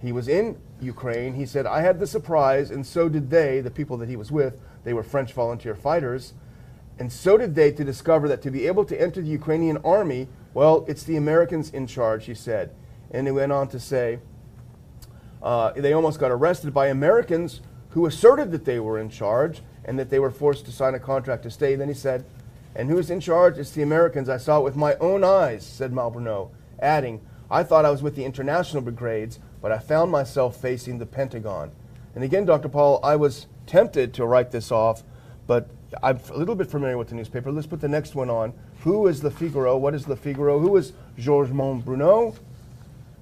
he 0.00 0.10
was 0.10 0.26
in 0.26 0.56
Ukraine. 0.80 1.34
He 1.34 1.44
said, 1.44 1.66
I 1.66 1.82
had 1.82 2.00
the 2.00 2.06
surprise, 2.06 2.70
and 2.70 2.86
so 2.86 3.10
did 3.10 3.28
they, 3.28 3.60
the 3.60 3.70
people 3.70 3.98
that 3.98 4.08
he 4.08 4.16
was 4.16 4.32
with. 4.32 4.58
They 4.84 4.94
were 4.94 5.02
French 5.02 5.34
volunteer 5.34 5.74
fighters. 5.74 6.32
And 6.98 7.12
so 7.12 7.36
did 7.36 7.54
they 7.54 7.70
to 7.72 7.84
discover 7.84 8.28
that 8.28 8.42
to 8.42 8.50
be 8.50 8.66
able 8.66 8.84
to 8.84 9.00
enter 9.00 9.22
the 9.22 9.28
Ukrainian 9.28 9.76
army, 9.78 10.28
well, 10.52 10.84
it's 10.88 11.04
the 11.04 11.16
Americans 11.16 11.70
in 11.70 11.86
charge, 11.86 12.26
he 12.26 12.34
said. 12.34 12.74
And 13.10 13.26
he 13.26 13.30
went 13.30 13.52
on 13.52 13.68
to 13.68 13.78
say, 13.78 14.18
uh, 15.42 15.72
they 15.72 15.92
almost 15.92 16.18
got 16.18 16.30
arrested 16.30 16.74
by 16.74 16.88
Americans 16.88 17.60
who 17.90 18.06
asserted 18.06 18.50
that 18.50 18.64
they 18.64 18.80
were 18.80 18.98
in 18.98 19.08
charge 19.08 19.62
and 19.84 19.98
that 19.98 20.10
they 20.10 20.18
were 20.18 20.30
forced 20.30 20.64
to 20.66 20.72
sign 20.72 20.94
a 20.94 21.00
contract 21.00 21.44
to 21.44 21.50
stay. 21.50 21.76
Then 21.76 21.88
he 21.88 21.94
said, 21.94 22.24
and 22.74 22.90
who's 22.90 23.10
in 23.10 23.20
charge? 23.20 23.58
It's 23.58 23.70
the 23.70 23.82
Americans. 23.82 24.28
I 24.28 24.36
saw 24.36 24.58
it 24.58 24.64
with 24.64 24.76
my 24.76 24.94
own 24.96 25.24
eyes, 25.24 25.64
said 25.64 25.92
Malbrunot, 25.92 26.50
adding, 26.80 27.20
I 27.50 27.62
thought 27.62 27.84
I 27.84 27.90
was 27.90 28.02
with 28.02 28.14
the 28.14 28.24
international 28.24 28.82
brigades, 28.82 29.38
but 29.62 29.72
I 29.72 29.78
found 29.78 30.10
myself 30.10 30.60
facing 30.60 30.98
the 30.98 31.06
Pentagon. 31.06 31.72
And 32.14 32.22
again, 32.22 32.44
Dr. 32.44 32.68
Paul, 32.68 33.00
I 33.02 33.16
was 33.16 33.46
tempted 33.66 34.12
to 34.14 34.26
write 34.26 34.50
this 34.50 34.70
off, 34.70 35.02
but 35.46 35.70
I'm 36.02 36.20
a 36.30 36.36
little 36.36 36.54
bit 36.54 36.70
familiar 36.70 36.98
with 36.98 37.08
the 37.08 37.14
newspaper. 37.14 37.50
Let's 37.50 37.66
put 37.66 37.80
the 37.80 37.88
next 37.88 38.14
one 38.14 38.28
on. 38.28 38.52
Who 38.80 39.06
is 39.06 39.24
Le 39.24 39.30
Figaro? 39.30 39.76
What 39.78 39.94
is 39.94 40.06
Le 40.06 40.16
Figaro? 40.16 40.58
Who 40.58 40.76
is 40.76 40.92
Georges 41.16 41.54
Malbrunot? 41.54 42.36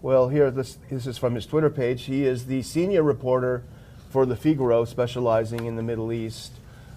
Well, 0.03 0.29
here, 0.29 0.51
this, 0.51 0.79
this 0.91 1.07
is 1.07 1.17
from 1.17 1.37
his 1.37 1.47
Twitter 1.47 1.71
page. 1.71 2.05
He 2.05 2.25
is 2.25 2.47
the 2.47 2.63
senior 2.63 3.03
reporter 3.03 3.63
for 4.11 4.27
Le 4.27 4.37
Figaro, 4.37 4.85
specializing 4.85 5.67
in 5.67 5.77
the 5.77 5.83
Middle 5.83 6.13
East. 6.13 6.53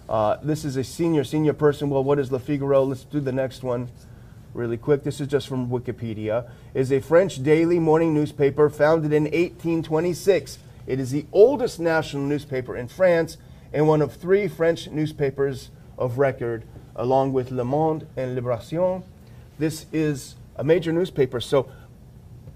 Uh, 0.07 0.37
this 0.41 0.65
is 0.65 0.75
a 0.75 0.83
senior, 0.83 1.23
senior 1.23 1.53
person. 1.53 1.89
Well, 1.89 2.03
what 2.03 2.17
is 2.17 2.31
Le 2.31 2.39
Figaro? 2.39 2.83
Let's 2.83 3.03
do 3.03 3.19
the 3.19 3.31
next 3.31 3.61
one 3.61 3.89
really 4.55 4.77
quick. 4.77 5.03
This 5.03 5.21
is 5.21 5.27
just 5.27 5.47
from 5.47 5.69
Wikipedia. 5.69 6.49
Is 6.73 6.91
a 6.91 6.99
French 6.99 7.43
daily 7.43 7.77
morning 7.77 8.13
newspaper 8.13 8.69
founded 8.69 9.13
in 9.13 9.25
1826. 9.25 10.57
It 10.87 10.99
is 10.99 11.11
the 11.11 11.27
oldest 11.31 11.79
national 11.79 12.23
newspaper 12.23 12.75
in 12.75 12.87
France 12.87 13.37
and 13.73 13.87
one 13.87 14.01
of 14.01 14.13
three 14.13 14.47
French 14.47 14.89
newspapers 14.89 15.71
of 15.97 16.17
record, 16.17 16.63
along 16.95 17.33
with 17.33 17.51
Le 17.51 17.63
Monde 17.63 18.07
and 18.15 18.37
Libération. 18.37 19.03
This 19.57 19.85
is 19.91 20.35
a 20.55 20.63
major 20.63 20.91
newspaper, 20.91 21.39
so 21.39 21.69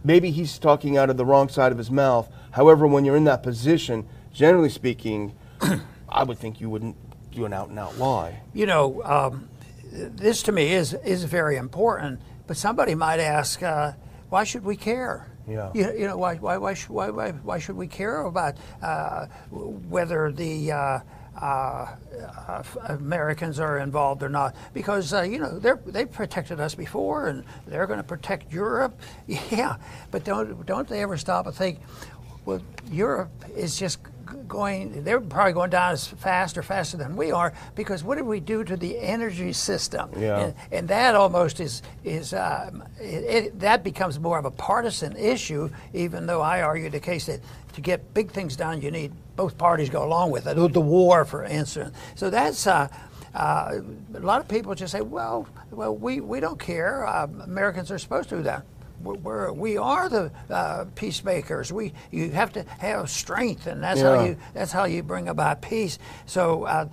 maybe 0.03 0.31
he's 0.31 0.57
talking 0.57 0.97
out 0.97 1.09
of 1.09 1.17
the 1.17 1.25
wrong 1.25 1.49
side 1.49 1.71
of 1.71 1.77
his 1.77 1.91
mouth. 1.91 2.29
However, 2.51 2.87
when 2.87 3.05
you're 3.05 3.15
in 3.15 3.25
that 3.25 3.43
position, 3.43 4.07
generally 4.31 4.69
speaking, 4.69 5.33
I 6.09 6.23
would 6.23 6.37
think 6.37 6.61
you 6.61 6.69
wouldn't 6.69 6.95
do 7.31 7.45
an 7.45 7.53
out 7.53 7.69
and 7.69 7.79
out 7.79 7.97
lie. 7.97 8.41
You 8.53 8.65
know, 8.65 9.03
um, 9.03 9.49
this 9.91 10.43
to 10.43 10.51
me 10.51 10.73
is 10.73 10.93
is 10.93 11.23
very 11.23 11.57
important. 11.57 12.19
But 12.45 12.57
somebody 12.57 12.93
might 12.93 13.19
ask, 13.19 13.63
uh, 13.63 13.93
why 14.29 14.43
should 14.43 14.65
we 14.65 14.75
care? 14.75 15.27
Yeah. 15.47 15.71
You, 15.73 15.93
you 15.93 16.07
know, 16.07 16.17
why 16.17 16.35
why 16.35 16.57
why, 16.57 16.73
sh- 16.73 16.89
why 16.89 17.09
why 17.09 17.31
why 17.31 17.59
should 17.59 17.75
we 17.75 17.87
care 17.87 18.21
about 18.21 18.55
uh, 18.81 19.25
whether 19.51 20.31
the 20.31 20.71
uh, 20.71 20.99
uh, 21.39 21.95
Americans 22.87 23.59
are 23.59 23.79
involved 23.79 24.23
or 24.23 24.29
not? 24.29 24.55
Because 24.73 25.13
uh, 25.13 25.21
you 25.23 25.39
know 25.39 25.59
they're 25.59 25.79
they've 25.85 26.11
protected 26.11 26.59
us 26.59 26.75
before, 26.75 27.27
and 27.27 27.43
they're 27.67 27.87
going 27.87 27.99
to 27.99 28.03
protect 28.03 28.53
Europe. 28.53 28.99
Yeah, 29.27 29.77
but 30.11 30.23
don't 30.23 30.65
don't 30.65 30.87
they 30.87 31.01
ever 31.01 31.17
stop 31.17 31.47
and 31.47 31.55
think? 31.55 31.79
Well, 32.45 32.61
Europe 32.89 33.31
is 33.55 33.77
just 33.77 33.99
going, 34.33 35.03
they're 35.03 35.21
probably 35.21 35.53
going 35.53 35.69
down 35.69 35.93
as 35.93 36.07
fast 36.07 36.57
or 36.57 36.63
faster 36.63 36.97
than 36.97 37.15
we 37.15 37.31
are 37.31 37.53
because 37.75 38.03
what 38.03 38.15
did 38.15 38.25
we 38.25 38.39
do 38.39 38.63
to 38.63 38.75
the 38.75 38.97
energy 38.99 39.53
system? 39.53 40.09
Yeah. 40.17 40.39
And, 40.39 40.55
and 40.71 40.87
that 40.87 41.15
almost 41.15 41.59
is, 41.59 41.81
is 42.03 42.33
um, 42.33 42.83
it, 42.99 43.23
it, 43.23 43.59
that 43.59 43.83
becomes 43.83 44.19
more 44.19 44.37
of 44.37 44.45
a 44.45 44.51
partisan 44.51 45.15
issue, 45.15 45.69
even 45.93 46.25
though 46.25 46.41
I 46.41 46.61
argue 46.61 46.89
the 46.89 46.99
case 46.99 47.25
that 47.27 47.39
to 47.73 47.81
get 47.81 48.13
big 48.13 48.31
things 48.31 48.55
done, 48.55 48.81
you 48.81 48.91
need 48.91 49.11
both 49.35 49.57
parties 49.57 49.89
go 49.89 50.03
along 50.03 50.31
with 50.31 50.47
it. 50.47 50.55
The 50.55 50.81
war, 50.81 51.25
for 51.25 51.43
instance. 51.43 51.95
So 52.15 52.29
that's. 52.29 52.67
Uh, 52.67 52.87
uh, 53.33 53.79
a 54.13 54.19
lot 54.19 54.39
of 54.39 54.47
people 54.47 54.75
just 54.75 54.91
say, 54.91 55.01
"Well, 55.01 55.47
well, 55.71 55.95
we, 55.95 56.21
we 56.21 56.39
don't 56.39 56.59
care. 56.59 57.07
Uh, 57.07 57.27
Americans 57.41 57.89
are 57.89 57.97
supposed 57.97 58.29
to 58.29 58.37
do 58.37 58.43
that." 58.43 58.63
We're, 59.03 59.51
we 59.51 59.77
are 59.77 60.09
the 60.09 60.31
uh, 60.49 60.85
peacemakers. 60.95 61.71
We 61.71 61.93
you 62.11 62.31
have 62.31 62.53
to 62.53 62.63
have 62.79 63.09
strength, 63.09 63.67
and 63.67 63.83
that's 63.83 63.99
Yeah. 63.99 64.15
how 64.17 64.23
you 64.23 64.37
that's 64.53 64.71
how 64.71 64.85
you 64.85 65.03
bring 65.03 65.27
about 65.27 65.61
peace. 65.61 65.99
So. 66.25 66.63
Uh, 66.63 66.87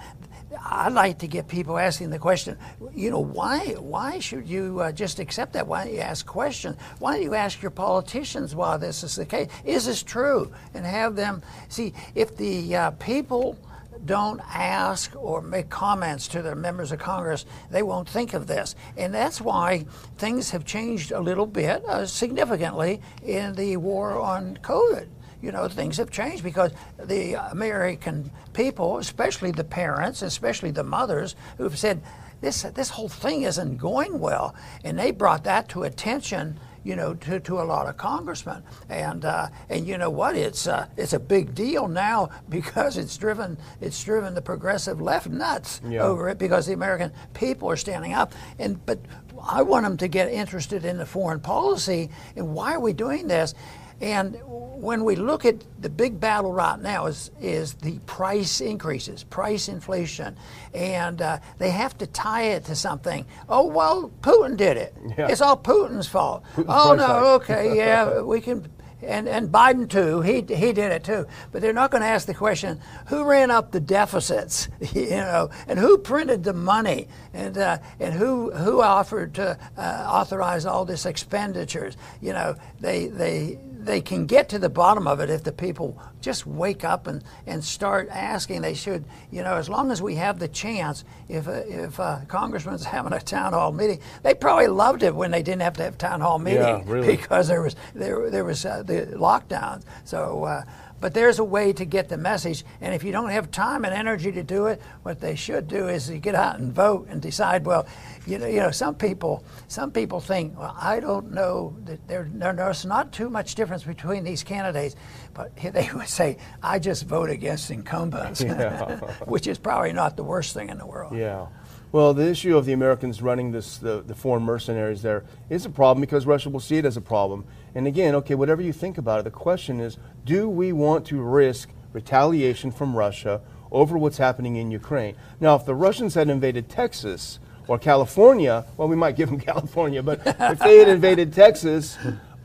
I 0.65 0.89
like 0.89 1.21
to 1.21 1.29
get 1.29 1.47
people 1.47 1.79
asking 1.79 2.11
the 2.11 2.19
question, 2.19 2.59
you 2.93 3.09
know, 3.13 3.21
why 3.21 3.77
why 3.79 4.19
should 4.19 4.49
you 4.49 4.81
uh, 4.81 4.91
just 4.91 5.21
accept 5.21 5.53
that? 5.53 5.69
Why 5.69 5.85
don't 5.85 5.95
you 5.95 6.01
ask 6.01 6.27
questions? 6.27 6.77
Why 6.99 7.15
don't 7.15 7.23
you 7.23 7.35
ask 7.35 7.63
your 7.63 7.71
politicians 7.71 8.53
why 8.57 8.77
this 8.77 9.05
is 9.05 9.15
the 9.15 9.25
case? 9.27 9.49
Is 9.65 9.87
this 9.87 10.03
true? 10.03 10.51
And 10.75 10.85
have 10.85 11.15
them 11.15 11.43
see 11.69 11.93
if 12.17 12.37
the 12.37 12.75
uh, 12.75 12.91
people 12.93 13.57
don't 14.05 14.41
ask 14.53 15.15
or 15.17 15.43
make 15.43 15.69
comments 15.69 16.29
to 16.29 16.43
their 16.43 16.55
members 16.55 16.93
of 16.93 16.99
Congress, 16.99 17.45
they 17.71 17.83
won't 17.83 18.09
think 18.09 18.35
of 18.35 18.47
this. 18.47 18.75
And 18.97 19.15
that's 19.15 19.41
why 19.41 19.87
things 20.19 20.51
have 20.51 20.65
changed 20.65 21.13
a 21.13 21.21
little 21.21 21.47
bit, 21.47 21.85
uh, 21.85 22.07
significantly, 22.07 23.01
in 23.23 23.55
the 23.55 23.77
war 23.77 24.21
on 24.21 24.59
COVID. 24.63 25.09
You 25.43 25.53
know, 25.53 25.69
things 25.69 25.97
have 25.97 26.11
changed 26.11 26.45
because 26.45 26.73
the 26.99 27.35
American 27.51 28.31
people, 28.53 28.99
especially 28.99 29.53
the 29.53 29.65
parents, 29.65 30.21
especially 30.23 30.71
the 30.71 30.85
mothers, 30.85 31.35
who've 31.57 31.79
said, 31.79 32.03
this, 32.41 32.63
this 32.63 32.91
whole 32.91 33.09
thing 33.09 33.43
isn't 33.43 33.77
going 33.77 34.19
well. 34.19 34.55
And 34.85 34.99
they 34.99 35.11
brought 35.11 35.45
that 35.45 35.69
to 35.71 35.85
attention 35.85 36.59
you 36.85 36.97
know, 36.97 37.15
to, 37.15 37.41
to 37.41 37.61
a 37.61 37.65
lot 37.65 37.87
of 37.87 37.97
congressmen. 37.97 38.63
And 38.89 39.25
uh, 39.25 39.49
and 39.69 39.87
you 39.87 39.99
know 39.99 40.11
what? 40.11 40.37
It's 40.37 40.67
uh, 40.67 40.87
it's 40.97 41.13
a 41.13 41.19
big 41.21 41.55
deal 41.55 41.89
now 41.89 42.31
because 42.49 42.97
it's 42.97 43.17
driven 43.17 43.59
it's 43.81 44.03
driven 44.03 44.35
the 44.35 44.43
progressive 44.43 45.01
left 45.01 45.29
nuts 45.29 45.81
Yeah. 45.89 46.03
over 46.03 46.29
it 46.29 46.39
because 46.39 46.67
the 46.67 46.73
American 46.73 47.13
people 47.35 47.69
are 47.71 47.77
standing 47.77 48.13
up. 48.15 48.33
And 48.59 48.85
but 48.87 48.99
I 49.43 49.63
want 49.63 49.85
them 49.85 49.97
to 49.99 50.09
get 50.09 50.31
interested 50.31 50.85
in 50.85 50.99
the 50.99 51.07
foreign 51.07 51.41
policy 51.41 52.11
and 52.37 52.55
why 52.55 52.75
are 52.75 52.81
we 52.81 52.93
doing 52.93 53.27
this? 53.29 53.55
And 54.01 54.39
when 54.81 55.05
we 55.05 55.15
look 55.15 55.45
at 55.45 55.57
the 55.81 55.91
big 55.91 56.19
battle 56.19 56.53
right 56.53 56.81
now 56.81 57.07
is 57.07 57.31
is 57.41 57.75
the 57.75 57.99
price 58.01 58.61
increases, 58.61 59.25
price 59.25 59.69
inflation, 59.69 60.37
and 60.73 61.21
uh, 61.21 61.39
they 61.59 61.71
have 61.71 61.97
to 61.99 62.07
tie 62.07 62.45
it 62.45 62.65
to 62.67 62.75
something. 62.75 63.27
Oh 63.49 63.67
well, 63.67 64.11
Putin 64.23 64.57
did 64.57 64.77
it. 64.77 64.95
Yeah. 65.19 65.29
It's 65.29 65.41
all 65.41 65.57
Putin's 65.57 66.09
fault. 66.09 66.45
Putin's 66.55 66.67
oh 66.69 66.95
no, 66.95 67.07
hike. 67.07 67.51
okay, 67.51 67.77
yeah, 67.77 68.23
we 68.23 68.41
can. 68.41 68.67
And, 69.03 69.27
and 69.31 69.49
Biden 69.49 69.89
too, 69.89 70.21
he, 70.21 70.43
he 70.43 70.75
did 70.75 70.93
it 70.93 71.05
too. 71.05 71.27
But 71.53 71.63
they're 71.63 71.73
not 71.73 71.91
going 71.91 72.03
to 72.03 72.07
ask 72.07 72.27
the 72.27 72.35
question, 72.35 72.79
who 73.07 73.25
ran 73.25 73.51
up 73.51 73.73
the 73.73 73.81
deficits, 73.81 74.69
you 74.93 75.09
know, 75.09 75.49
and 75.67 75.79
who 75.79 75.97
printed 75.97 76.45
the 76.45 76.53
money, 76.53 77.09
and 77.33 77.57
uh, 77.57 77.79
and 77.99 78.13
who 78.13 78.51
who 78.51 78.83
offered 78.83 79.35
to 79.37 79.59
uh, 79.79 80.07
authorize 80.07 80.67
all 80.67 80.85
this 80.85 81.07
expenditures. 81.07 81.97
You 82.21 82.35
know, 82.35 82.57
they 82.79 83.07
they 83.07 83.59
they 83.85 84.01
can 84.01 84.27
get 84.27 84.49
to 84.51 84.59
the 84.59 84.69
bottom 84.69 85.07
of 85.07 85.21
it 85.21 85.31
if 85.31 85.43
the 85.43 85.53
people 85.53 86.01
just 86.21 86.47
wake 86.47 86.85
up 86.85 87.07
and, 87.07 87.25
and 87.47 87.65
start 87.65 88.09
asking. 88.11 88.63
They 88.63 88.75
should, 88.75 89.05
you 89.31 89.43
know, 89.43 89.55
as 89.55 89.69
long 89.69 89.91
as 89.91 90.03
we 90.03 90.17
have 90.17 90.39
the 90.39 90.49
chance. 90.49 91.05
If 91.29 91.47
a, 91.47 91.85
if 91.85 91.99
a 91.99 92.25
congressman's 92.29 92.85
having 92.97 93.13
a 93.13 93.21
town 93.21 93.53
hall 93.53 93.73
meeting, 93.73 94.01
they 94.23 94.35
probably 94.35 94.69
loved 94.69 95.03
it 95.03 95.15
when 95.15 95.31
they 95.31 95.43
didn't 95.43 95.63
have 95.63 95.75
to 95.75 95.83
have 95.83 95.99
town 95.99 96.21
hall 96.21 96.39
meeting 96.39 96.61
Yeah, 96.61 96.83
really. 96.87 97.17
because 97.17 97.49
there 97.49 97.63
was 97.63 97.77
there 97.95 98.31
there 98.31 98.45
was 98.45 98.65
uh, 98.65 98.83
the 98.83 99.07
lockdowns. 99.15 99.83
So. 100.05 100.45
Uh, 100.45 100.65
but 101.01 101.15
there's 101.15 101.39
a 101.39 101.45
way 101.45 101.73
to 101.73 101.85
get 101.85 102.09
the 102.09 102.17
message, 102.19 102.65
and 102.81 102.95
if 102.95 103.03
you 103.03 103.13
don't 103.13 103.31
have 103.31 103.51
time 103.51 103.85
and 103.85 103.95
energy 103.95 104.31
to 104.33 104.43
do 104.43 104.67
it, 104.67 104.81
what 105.03 105.21
they 105.21 105.35
should 105.35 105.67
do 105.69 105.89
is 105.89 106.11
you 106.11 106.19
get 106.19 106.35
out 106.35 106.59
and 106.59 106.73
vote 106.73 107.09
and 107.11 107.23
decide. 107.23 107.65
Well, 107.65 107.87
you 108.27 108.39
know, 108.39 108.47
you 108.47 108.61
know, 108.61 108.71
some 108.71 108.95
people, 108.95 109.45
some 109.69 109.91
people 109.91 110.21
think, 110.21 110.59
well, 110.59 110.77
I 110.79 111.01
don't 111.01 111.33
know 111.33 111.75
that 111.85 112.07
there, 112.07 112.29
there- 112.33 112.53
there's 112.53 112.85
not 112.85 113.13
too 113.13 113.31
much 113.31 113.55
difference 113.55 113.83
between 113.85 114.25
these 114.25 114.43
candidates, 114.45 114.95
but 115.35 115.57
they 115.73 115.89
would 115.95 116.09
say, 116.09 116.37
I 116.63 116.79
just 116.79 117.07
vote 117.07 117.31
against 117.31 117.71
incumbents, 117.71 118.43
Yeah. 118.43 118.97
which 119.27 119.47
is 119.47 119.59
probably 119.59 119.93
not 119.93 120.17
the 120.17 120.25
worst 120.25 120.53
thing 120.55 120.69
in 120.69 120.79
the 120.79 120.87
world. 120.87 121.17
Yeah. 121.17 121.47
Well, 121.93 122.15
the 122.15 122.29
issue 122.29 122.57
of 122.57 122.67
the 122.67 122.73
Americans 122.73 123.21
running 123.21 123.51
this, 123.51 123.79
the, 123.79 124.03
the 124.03 124.15
foreign 124.15 124.45
mercenaries 124.45 125.03
there 125.03 125.25
is 125.49 125.67
a 125.67 125.71
problem 125.71 126.01
because 126.01 126.25
Russia 126.25 126.49
will 126.49 126.61
see 126.61 126.77
it 126.77 126.85
as 126.85 126.97
a 126.97 127.01
problem. 127.01 127.45
And 127.75 127.87
again, 127.87 128.15
okay, 128.17 128.35
whatever 128.35 128.63
you 128.63 128.73
think 128.73 128.99
about 128.99 129.21
it, 129.21 129.23
the 129.23 129.31
question 129.31 129.81
is 129.81 129.99
do 130.25 130.49
we 130.49 130.73
want 130.73 131.07
to 131.07 131.21
risk 131.21 131.71
retaliation 131.93 132.71
from 132.71 132.97
Russia 132.97 133.41
over 133.71 133.97
what's 133.97 134.19
happening 134.19 134.57
in 134.57 134.71
Ukraine? 134.71 135.17
Now, 135.41 135.55
if 135.55 135.65
the 135.65 135.75
Russians 135.75 136.15
had 136.15 136.29
invaded 136.29 136.69
Texas 136.69 137.39
or 137.69 137.79
California, 137.79 138.65
well, 138.77 138.89
we 138.89 138.97
might 138.97 139.17
give 139.17 139.31
them 139.31 139.41
California, 139.53 140.03
but 140.03 140.21
if 140.25 140.59
they 140.59 140.79
had 140.79 140.89
invaded 140.89 141.33
Texas, 141.33 141.97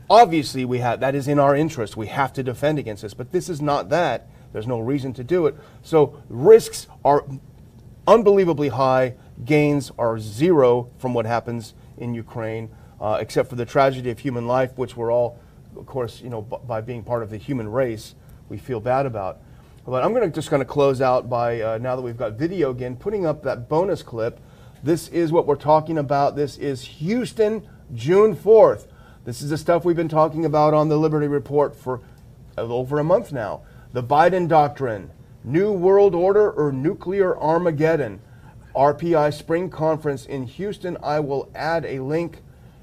obviously 0.08 0.64
we 0.64 0.78
have 0.78 1.00
that 1.00 1.14
is 1.14 1.28
in 1.28 1.38
our 1.38 1.56
interest. 1.56 1.96
We 1.96 2.06
have 2.08 2.32
to 2.34 2.42
defend 2.42 2.78
against 2.78 3.02
this, 3.02 3.14
but 3.14 3.32
this 3.32 3.48
is 3.48 3.60
not 3.60 3.88
that. 3.90 4.28
There's 4.52 4.66
no 4.66 4.80
reason 4.80 5.12
to 5.14 5.24
do 5.24 5.46
it. 5.46 5.56
So 5.82 6.22
risks 6.28 6.86
are 7.04 7.24
unbelievably 8.06 8.68
high. 8.68 9.14
Gains 9.44 9.90
are 9.98 10.18
zero 10.18 10.90
from 10.98 11.12
what 11.12 11.26
happens 11.26 11.74
in 11.98 12.14
Ukraine, 12.14 12.70
uh, 13.00 13.18
except 13.20 13.48
for 13.48 13.56
the 13.56 13.64
tragedy 13.64 14.10
of 14.10 14.18
human 14.18 14.46
life, 14.46 14.76
which 14.76 14.96
we're 14.96 15.12
all, 15.12 15.38
of 15.76 15.86
course, 15.86 16.20
you 16.20 16.30
know, 16.30 16.42
by 16.42 16.80
being 16.80 17.02
part 17.02 17.22
of 17.22 17.30
the 17.30 17.36
human 17.36 17.70
race, 17.70 18.14
we 18.48 18.58
feel 18.58 18.80
bad 18.80 19.06
about. 19.06 19.38
But 19.86 20.02
I'm 20.02 20.12
to 20.14 20.28
just 20.28 20.50
going 20.50 20.60
to 20.60 20.66
close 20.66 21.00
out 21.00 21.30
by 21.30 21.60
uh, 21.60 21.78
now 21.78 21.94
that 21.94 22.02
we've 22.02 22.16
got 22.16 22.32
video 22.32 22.70
again, 22.70 22.96
putting 22.96 23.24
up 23.24 23.44
that 23.44 23.68
bonus 23.68 24.02
clip. 24.02 24.40
This 24.82 25.08
is 25.08 25.30
what 25.30 25.46
we're 25.46 25.54
talking 25.54 25.98
about. 25.98 26.34
This 26.36 26.56
is 26.58 26.82
Houston, 26.82 27.68
June 27.94 28.34
4th. 28.34 28.86
This 29.24 29.42
is 29.42 29.50
the 29.50 29.58
stuff 29.58 29.84
we've 29.84 29.96
been 29.96 30.08
talking 30.08 30.44
about 30.44 30.74
on 30.74 30.88
the 30.88 30.96
Liberty 30.96 31.28
Report 31.28 31.74
for 31.74 32.00
over 32.58 32.98
a 32.98 33.04
month 33.04 33.32
now. 33.32 33.62
The 33.92 34.02
Biden 34.02 34.48
Doctrine, 34.48 35.10
New 35.44 35.72
World 35.72 36.14
Order 36.14 36.50
or 36.50 36.72
Nuclear 36.72 37.36
Armageddon. 37.38 38.20
RPI 38.74 39.32
Spring 39.32 39.70
Conference 39.70 40.26
in 40.26 40.44
Houston. 40.44 40.98
I 41.02 41.20
will 41.20 41.50
add 41.54 41.86
a 41.86 42.00
link 42.00 42.42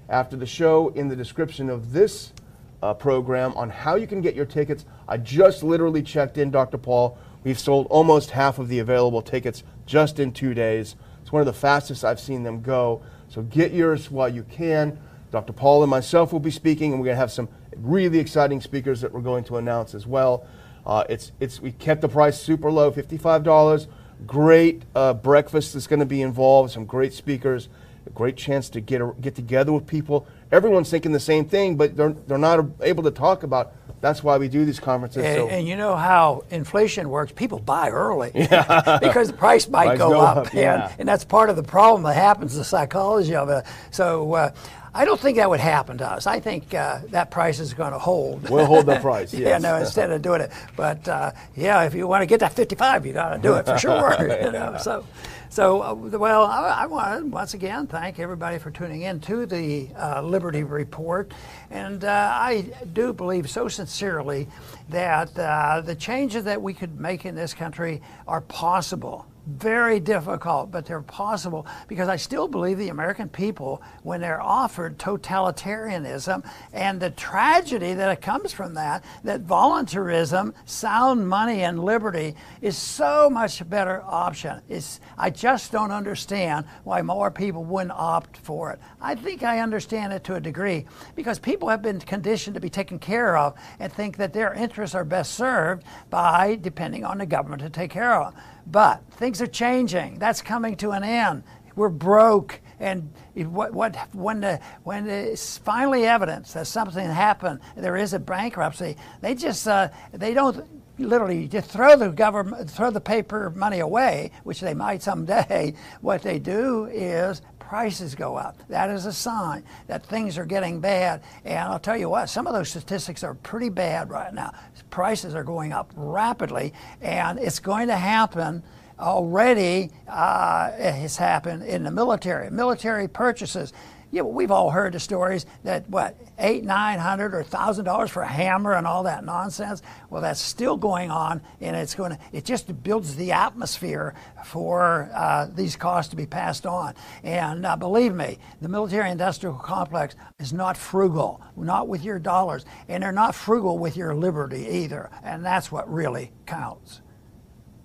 after 0.10 0.36
the 0.36 0.46
show 0.46 0.89
in 0.89 1.08
the 1.08 1.16
description 1.16 1.70
of 1.70 1.94
this 1.94 2.34
uh, 2.82 2.94
program 2.94 3.54
on 3.56 3.70
how 3.70 3.96
you 3.96 4.08
can 4.08 4.22
get 4.22 4.36
your 4.36 4.46
tickets. 4.46 4.86
I 5.08 5.18
just 5.18 5.63
literally 5.63 6.02
checked 6.02 6.38
in, 6.38 6.52
Dr. 6.52 6.78
Paul. 6.78 7.18
We've 7.44 7.60
sold 7.60 7.88
almost 7.89 8.32
half 8.32 8.60
of 8.60 8.68
the 8.68 8.80
available 8.80 9.22
tickets 9.22 9.63
just 9.86 10.20
in 10.20 10.32
two 10.32 10.54
days. 10.54 10.96
It's 11.22 11.32
one 11.32 11.42
of 11.42 11.46
the 11.46 11.54
fastest 11.54 12.04
I've 12.04 12.20
seen 12.20 12.44
them 12.44 12.62
go. 12.62 13.02
So 13.30 13.42
get 13.42 13.74
yours 13.74 14.12
while 14.12 14.30
you 14.30 14.44
can. 14.44 15.00
Dr. 15.32 15.54
Paul 15.54 15.82
and 15.84 15.89
myself 15.89 16.32
will 16.32 16.39
be 16.39 16.52
speaking, 16.52 16.92
and 16.92 17.00
we're 17.00 17.08
going 17.08 17.16
to 17.16 17.20
have 17.20 17.32
some 17.32 17.50
really 17.78 18.20
exciting 18.20 18.62
speakers 18.62 19.02
that 19.02 19.12
we're 19.12 19.22
going 19.22 19.44
to 19.46 19.58
announce 19.58 19.96
as 19.96 20.06
well. 20.06 20.46
Uh, 20.86 21.04
it's, 21.10 21.32
it's, 21.39 21.60
we 21.60 21.72
kept 21.72 22.02
the 22.02 22.10
price 22.10 22.39
super 22.39 22.70
low, 22.70 22.92
$55 22.92 23.88
great 24.26 24.84
uh, 24.96 25.13
breakfast 25.13 25.74
that's 25.74 25.88
going 25.88 26.00
to 26.00 26.06
be 26.06 26.22
involved, 26.22 26.72
some 26.72 26.86
great 26.86 27.13
speakers, 27.13 27.70
a 28.06 28.10
great 28.10 28.36
chance 28.36 28.70
to 28.70 28.82
get, 28.82 29.02
a, 29.02 29.13
get 29.22 29.36
together 29.36 29.72
with 29.72 29.88
people. 29.88 30.28
Everyone's 30.52 30.89
thinking 30.89 31.12
the 31.12 31.20
same 31.20 31.46
thing, 31.46 31.76
but 31.76 31.96
they're, 31.96 32.13
they're 32.28 32.38
not 32.38 32.66
able 32.82 33.04
to 33.04 33.12
talk 33.12 33.44
about. 33.44 33.74
That's 34.02 34.24
why 34.24 34.38
we 34.38 34.50
do 34.50 34.66
these 34.66 34.80
conferences. 34.80 35.24
And, 35.24 35.36
so. 35.38 35.48
and 35.48 35.68
you 35.68 35.78
know 35.78 35.96
how 35.96 36.44
inflation 36.50 37.10
works. 37.10 37.32
People 37.32 37.60
buy 37.60 37.89
early 37.89 38.32
because 38.34 39.30
the 39.30 39.36
price 39.38 39.68
might 39.70 39.86
Price 39.86 39.98
go, 39.98 40.10
go 40.10 40.22
up, 40.22 40.38
up, 40.38 40.54
yeah. 40.54 40.89
and, 40.89 41.00
and 41.00 41.08
that's 41.08 41.24
part 41.24 41.50
of 41.50 41.56
the 41.56 41.63
problem 41.63 42.04
that 42.04 42.16
happens. 42.16 42.56
The 42.56 42.63
psychology 42.63 43.36
of 43.36 43.50
it. 43.50 43.66
So. 43.92 44.34
Uh, 44.34 44.52
I 44.95 45.06
don't 45.06 45.19
think 45.19 45.38
that 45.38 45.49
would 45.49 45.60
happen 45.60 45.97
to 45.97 46.08
us. 46.08 46.27
I 46.27 46.39
think 46.39 46.73
uh, 46.73 46.99
that 47.10 47.32
price 47.32 47.60
is 47.60 47.73
going 47.73 47.93
to 47.93 47.99
hold. 47.99 48.49
We'll 48.49 48.65
hold 48.65 48.86
the 48.86 48.99
price. 48.99 49.34
yeah, 49.34 49.49
yes. 49.49 49.62
no, 49.62 49.75
instead 49.77 50.12
of 50.12 50.21
doing 50.21 50.41
it. 50.41 50.51
But 50.75 51.08
uh, 51.08 51.32
yeah, 51.56 51.84
if 51.84 51.95
you 51.95 52.08
want 52.08 52.21
to 52.21 52.27
get 52.27 52.39
that 52.41 52.53
55, 52.53 53.06
you 53.06 53.13
got 53.13 53.34
to 53.34 53.39
do 53.39 53.56
it 53.56 53.65
for 53.65 53.77
sure. 53.77 54.15
you 54.19 54.27
know, 54.51 54.77
so. 54.79 55.06
So, 55.49 55.84
uh, 55.84 55.93
well, 56.17 56.45
I, 56.45 56.79
I 56.82 56.86
want 56.88 57.19
to 57.19 57.27
once 57.27 57.53
again 57.53 57.86
thank 57.86 58.17
everybody 58.17 58.58
for 58.58 58.71
tuning 58.71 59.03
in 59.03 59.19
to 59.21 59.45
the 59.45 59.88
uh, 59.95 60.19
Liberty 60.23 60.63
Report. 60.63 61.32
And 61.69 62.03
uh, 62.03 62.32
I 62.34 62.73
do 62.93 63.13
believe 63.13 63.47
so 63.47 63.67
sincerely 63.67 64.47
that 64.89 65.38
uh, 65.38 65.82
the 65.82 65.93
changes 65.93 66.43
that 66.45 66.60
we 66.60 66.73
could 66.73 66.99
make 66.99 67.25
in 67.25 67.36
this 67.36 67.53
country 67.53 68.01
are 68.27 68.41
possible 68.41 69.27
very 69.45 69.99
difficult, 69.99 70.71
but 70.71 70.86
they're 70.86 71.01
possible 71.01 71.67
because 71.88 72.08
I 72.08 72.15
still 72.15 72.47
believe 72.47 72.77
the 72.77 72.89
American 72.89 73.27
people, 73.27 73.82
when 74.03 74.21
they're 74.21 74.41
offered 74.41 74.97
totalitarianism 74.97 76.45
and 76.71 76.99
the 76.99 77.10
tragedy 77.10 77.93
that 77.93 78.21
comes 78.21 78.53
from 78.53 78.73
that, 78.75 79.03
that 79.23 79.41
voluntarism, 79.41 80.53
sound 80.65 81.27
money, 81.27 81.63
and 81.63 81.84
liberty 81.84 82.36
is 82.62 82.77
so 82.77 83.29
much 83.29 83.67
better 83.69 84.01
option. 84.06 84.62
It's, 84.69 85.01
I 85.17 85.29
just 85.29 85.71
don't 85.71 85.91
understand 85.91 86.65
why 86.84 87.01
more 87.01 87.29
people 87.29 87.65
wouldn't 87.65 87.91
opt 87.91 88.38
for 88.38 88.71
it. 88.71 88.79
I 89.01 89.15
think 89.15 89.43
I 89.43 89.60
understand 89.60 90.13
it 90.13 90.23
to 90.25 90.36
a 90.36 90.39
degree 90.39 90.86
because 91.15 91.39
people 91.39 91.67
have 91.67 91.82
been 91.82 91.99
conditioned 91.99 92.53
to 92.53 92.62
be 92.62 92.69
taken 92.69 92.97
care 92.97 93.38
of 93.38 93.56
and 93.79 93.91
think 93.91 94.17
that 94.17 94.34
their 94.34 94.53
interests 94.53 94.95
are 94.95 95.06
best 95.06 95.34
served 95.34 95.84
by 96.10 96.58
depending 96.62 97.03
on 97.03 97.17
the 97.17 97.25
government 97.25 97.62
to 97.62 97.69
take 97.69 97.91
care 97.91 98.13
of 98.13 98.34
them. 98.34 98.43
But 98.65 99.04
things 99.12 99.41
are 99.41 99.47
changing. 99.47 100.19
That's 100.19 100.41
coming 100.41 100.76
to 100.78 100.91
an 100.91 101.04
end. 101.04 101.43
We're 101.76 101.89
broke, 101.89 102.62
and 102.80 103.12
what, 103.36 103.73
what 103.73 103.95
when 104.13 104.41
the, 104.41 104.60
when 104.84 105.10
it's 105.10 105.58
finally 105.58 106.06
evidence 106.06 106.54
that 106.54 106.67
something 106.67 107.10
happened, 107.10 107.62
there 107.76 107.97
is 107.97 108.13
a 108.13 108.19
bankruptcy. 108.19 108.95
They 109.21 109.34
just 109.34 109.67
uh, 109.67 109.89
they 110.12 110.36
don't 110.36 110.67
literally 110.99 111.47
just 111.47 111.69
throw 111.69 111.95
the 111.95 112.10
government 112.10 112.69
throw 112.69 112.91
the 112.91 113.02
paper 113.02 113.49
money 113.56 113.80
away, 113.80 114.32
which 114.43 114.60
they 114.60 114.73
might 114.73 115.02
someday. 115.02 115.73
What 116.02 116.21
they 116.21 116.38
do 116.38 116.86
is 116.86 117.41
prices 117.74 118.14
go 118.14 118.36
up. 118.36 118.56
That 118.70 118.92
is 118.92 119.08
a 119.08 119.12
sign 119.12 119.64
that 119.88 120.06
things 120.06 120.38
are 120.38 120.46
getting 120.46 120.80
bad. 120.80 121.24
And 121.44 121.58
I'll 121.58 121.80
tell 121.80 121.98
you 121.98 122.08
what, 122.08 122.30
some 122.30 122.46
of 122.46 122.54
those 122.54 122.70
statistics 122.70 123.24
are 123.24 123.34
pretty 123.34 123.70
bad 123.70 124.12
right 124.12 124.32
now. 124.32 124.54
Prices 124.92 125.34
are 125.34 125.44
going 125.44 125.74
up 125.74 125.92
rapidly, 125.96 126.72
and 127.02 127.40
it's 127.40 127.58
going 127.58 127.88
to 127.88 127.96
happen 127.96 128.62
already. 129.00 129.90
Uh, 130.08 130.70
it 130.78 130.92
has 130.92 131.18
happened 131.18 131.64
in 131.64 131.82
the 131.82 131.90
military. 131.90 132.52
Military 132.52 133.08
purchases 133.08 133.74
yeah, 134.13 134.21
well, 134.21 134.34
we've 134.34 134.52
all 134.52 134.69
heard 134.69 134.93
the 134.93 134.99
stories 134.99 135.47
that 135.63 135.89
what 135.89 136.15
eight, 136.38 136.63
nine 136.63 136.99
hundred, 136.99 137.34
or 137.34 137.41
thousand 137.41 137.86
dollars 137.86 138.12
for 138.12 138.21
a 138.21 138.28
hammer 138.28 138.73
and 138.73 138.86
all 138.86 139.02
that 139.04 139.26
nonsense. 139.26 139.82
Well, 140.12 140.21
that's 140.21 140.39
still 140.39 140.78
going 140.78 141.10
on, 141.10 141.41
and 141.60 141.76
it's 141.76 141.95
going 141.95 142.12
to. 142.12 142.19
It 142.32 142.45
just 142.45 142.84
builds 142.84 143.15
the 143.15 143.32
atmosphere 143.32 144.13
for 144.45 145.10
uh, 145.15 145.47
these 145.56 145.76
costs 145.76 146.12
to 146.12 146.15
be 146.15 146.28
passed 146.28 146.67
on. 146.67 146.93
And 147.23 147.65
uh, 147.65 147.76
believe 147.76 148.13
me, 148.13 148.38
the 148.62 148.69
military-industrial 148.69 149.56
complex 149.56 150.15
is 150.38 150.54
not 150.54 150.78
frugal, 150.78 151.41
not 151.58 151.88
with 151.88 152.04
your 152.04 152.19
dollars, 152.19 152.65
and 152.88 153.02
they're 153.02 153.12
not 153.12 153.34
frugal 153.34 153.80
with 153.80 153.97
your 153.97 154.13
liberty 154.13 154.67
either. 154.69 155.10
And 155.23 155.43
that's 155.43 155.71
what 155.71 155.91
really 155.91 156.32
counts. 156.45 157.02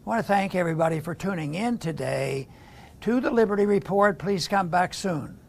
I 0.05 0.11
want 0.11 0.19
to 0.19 0.29
thank 0.29 0.55
everybody 0.55 1.01
for 1.01 1.15
tuning 1.15 1.55
in 1.55 1.79
today 1.79 2.49
to 3.01 3.19
the 3.19 3.31
Liberty 3.31 3.65
Report. 3.65 4.19
Please 4.19 4.47
come 4.47 4.69
back 4.69 4.93
soon. 4.93 5.37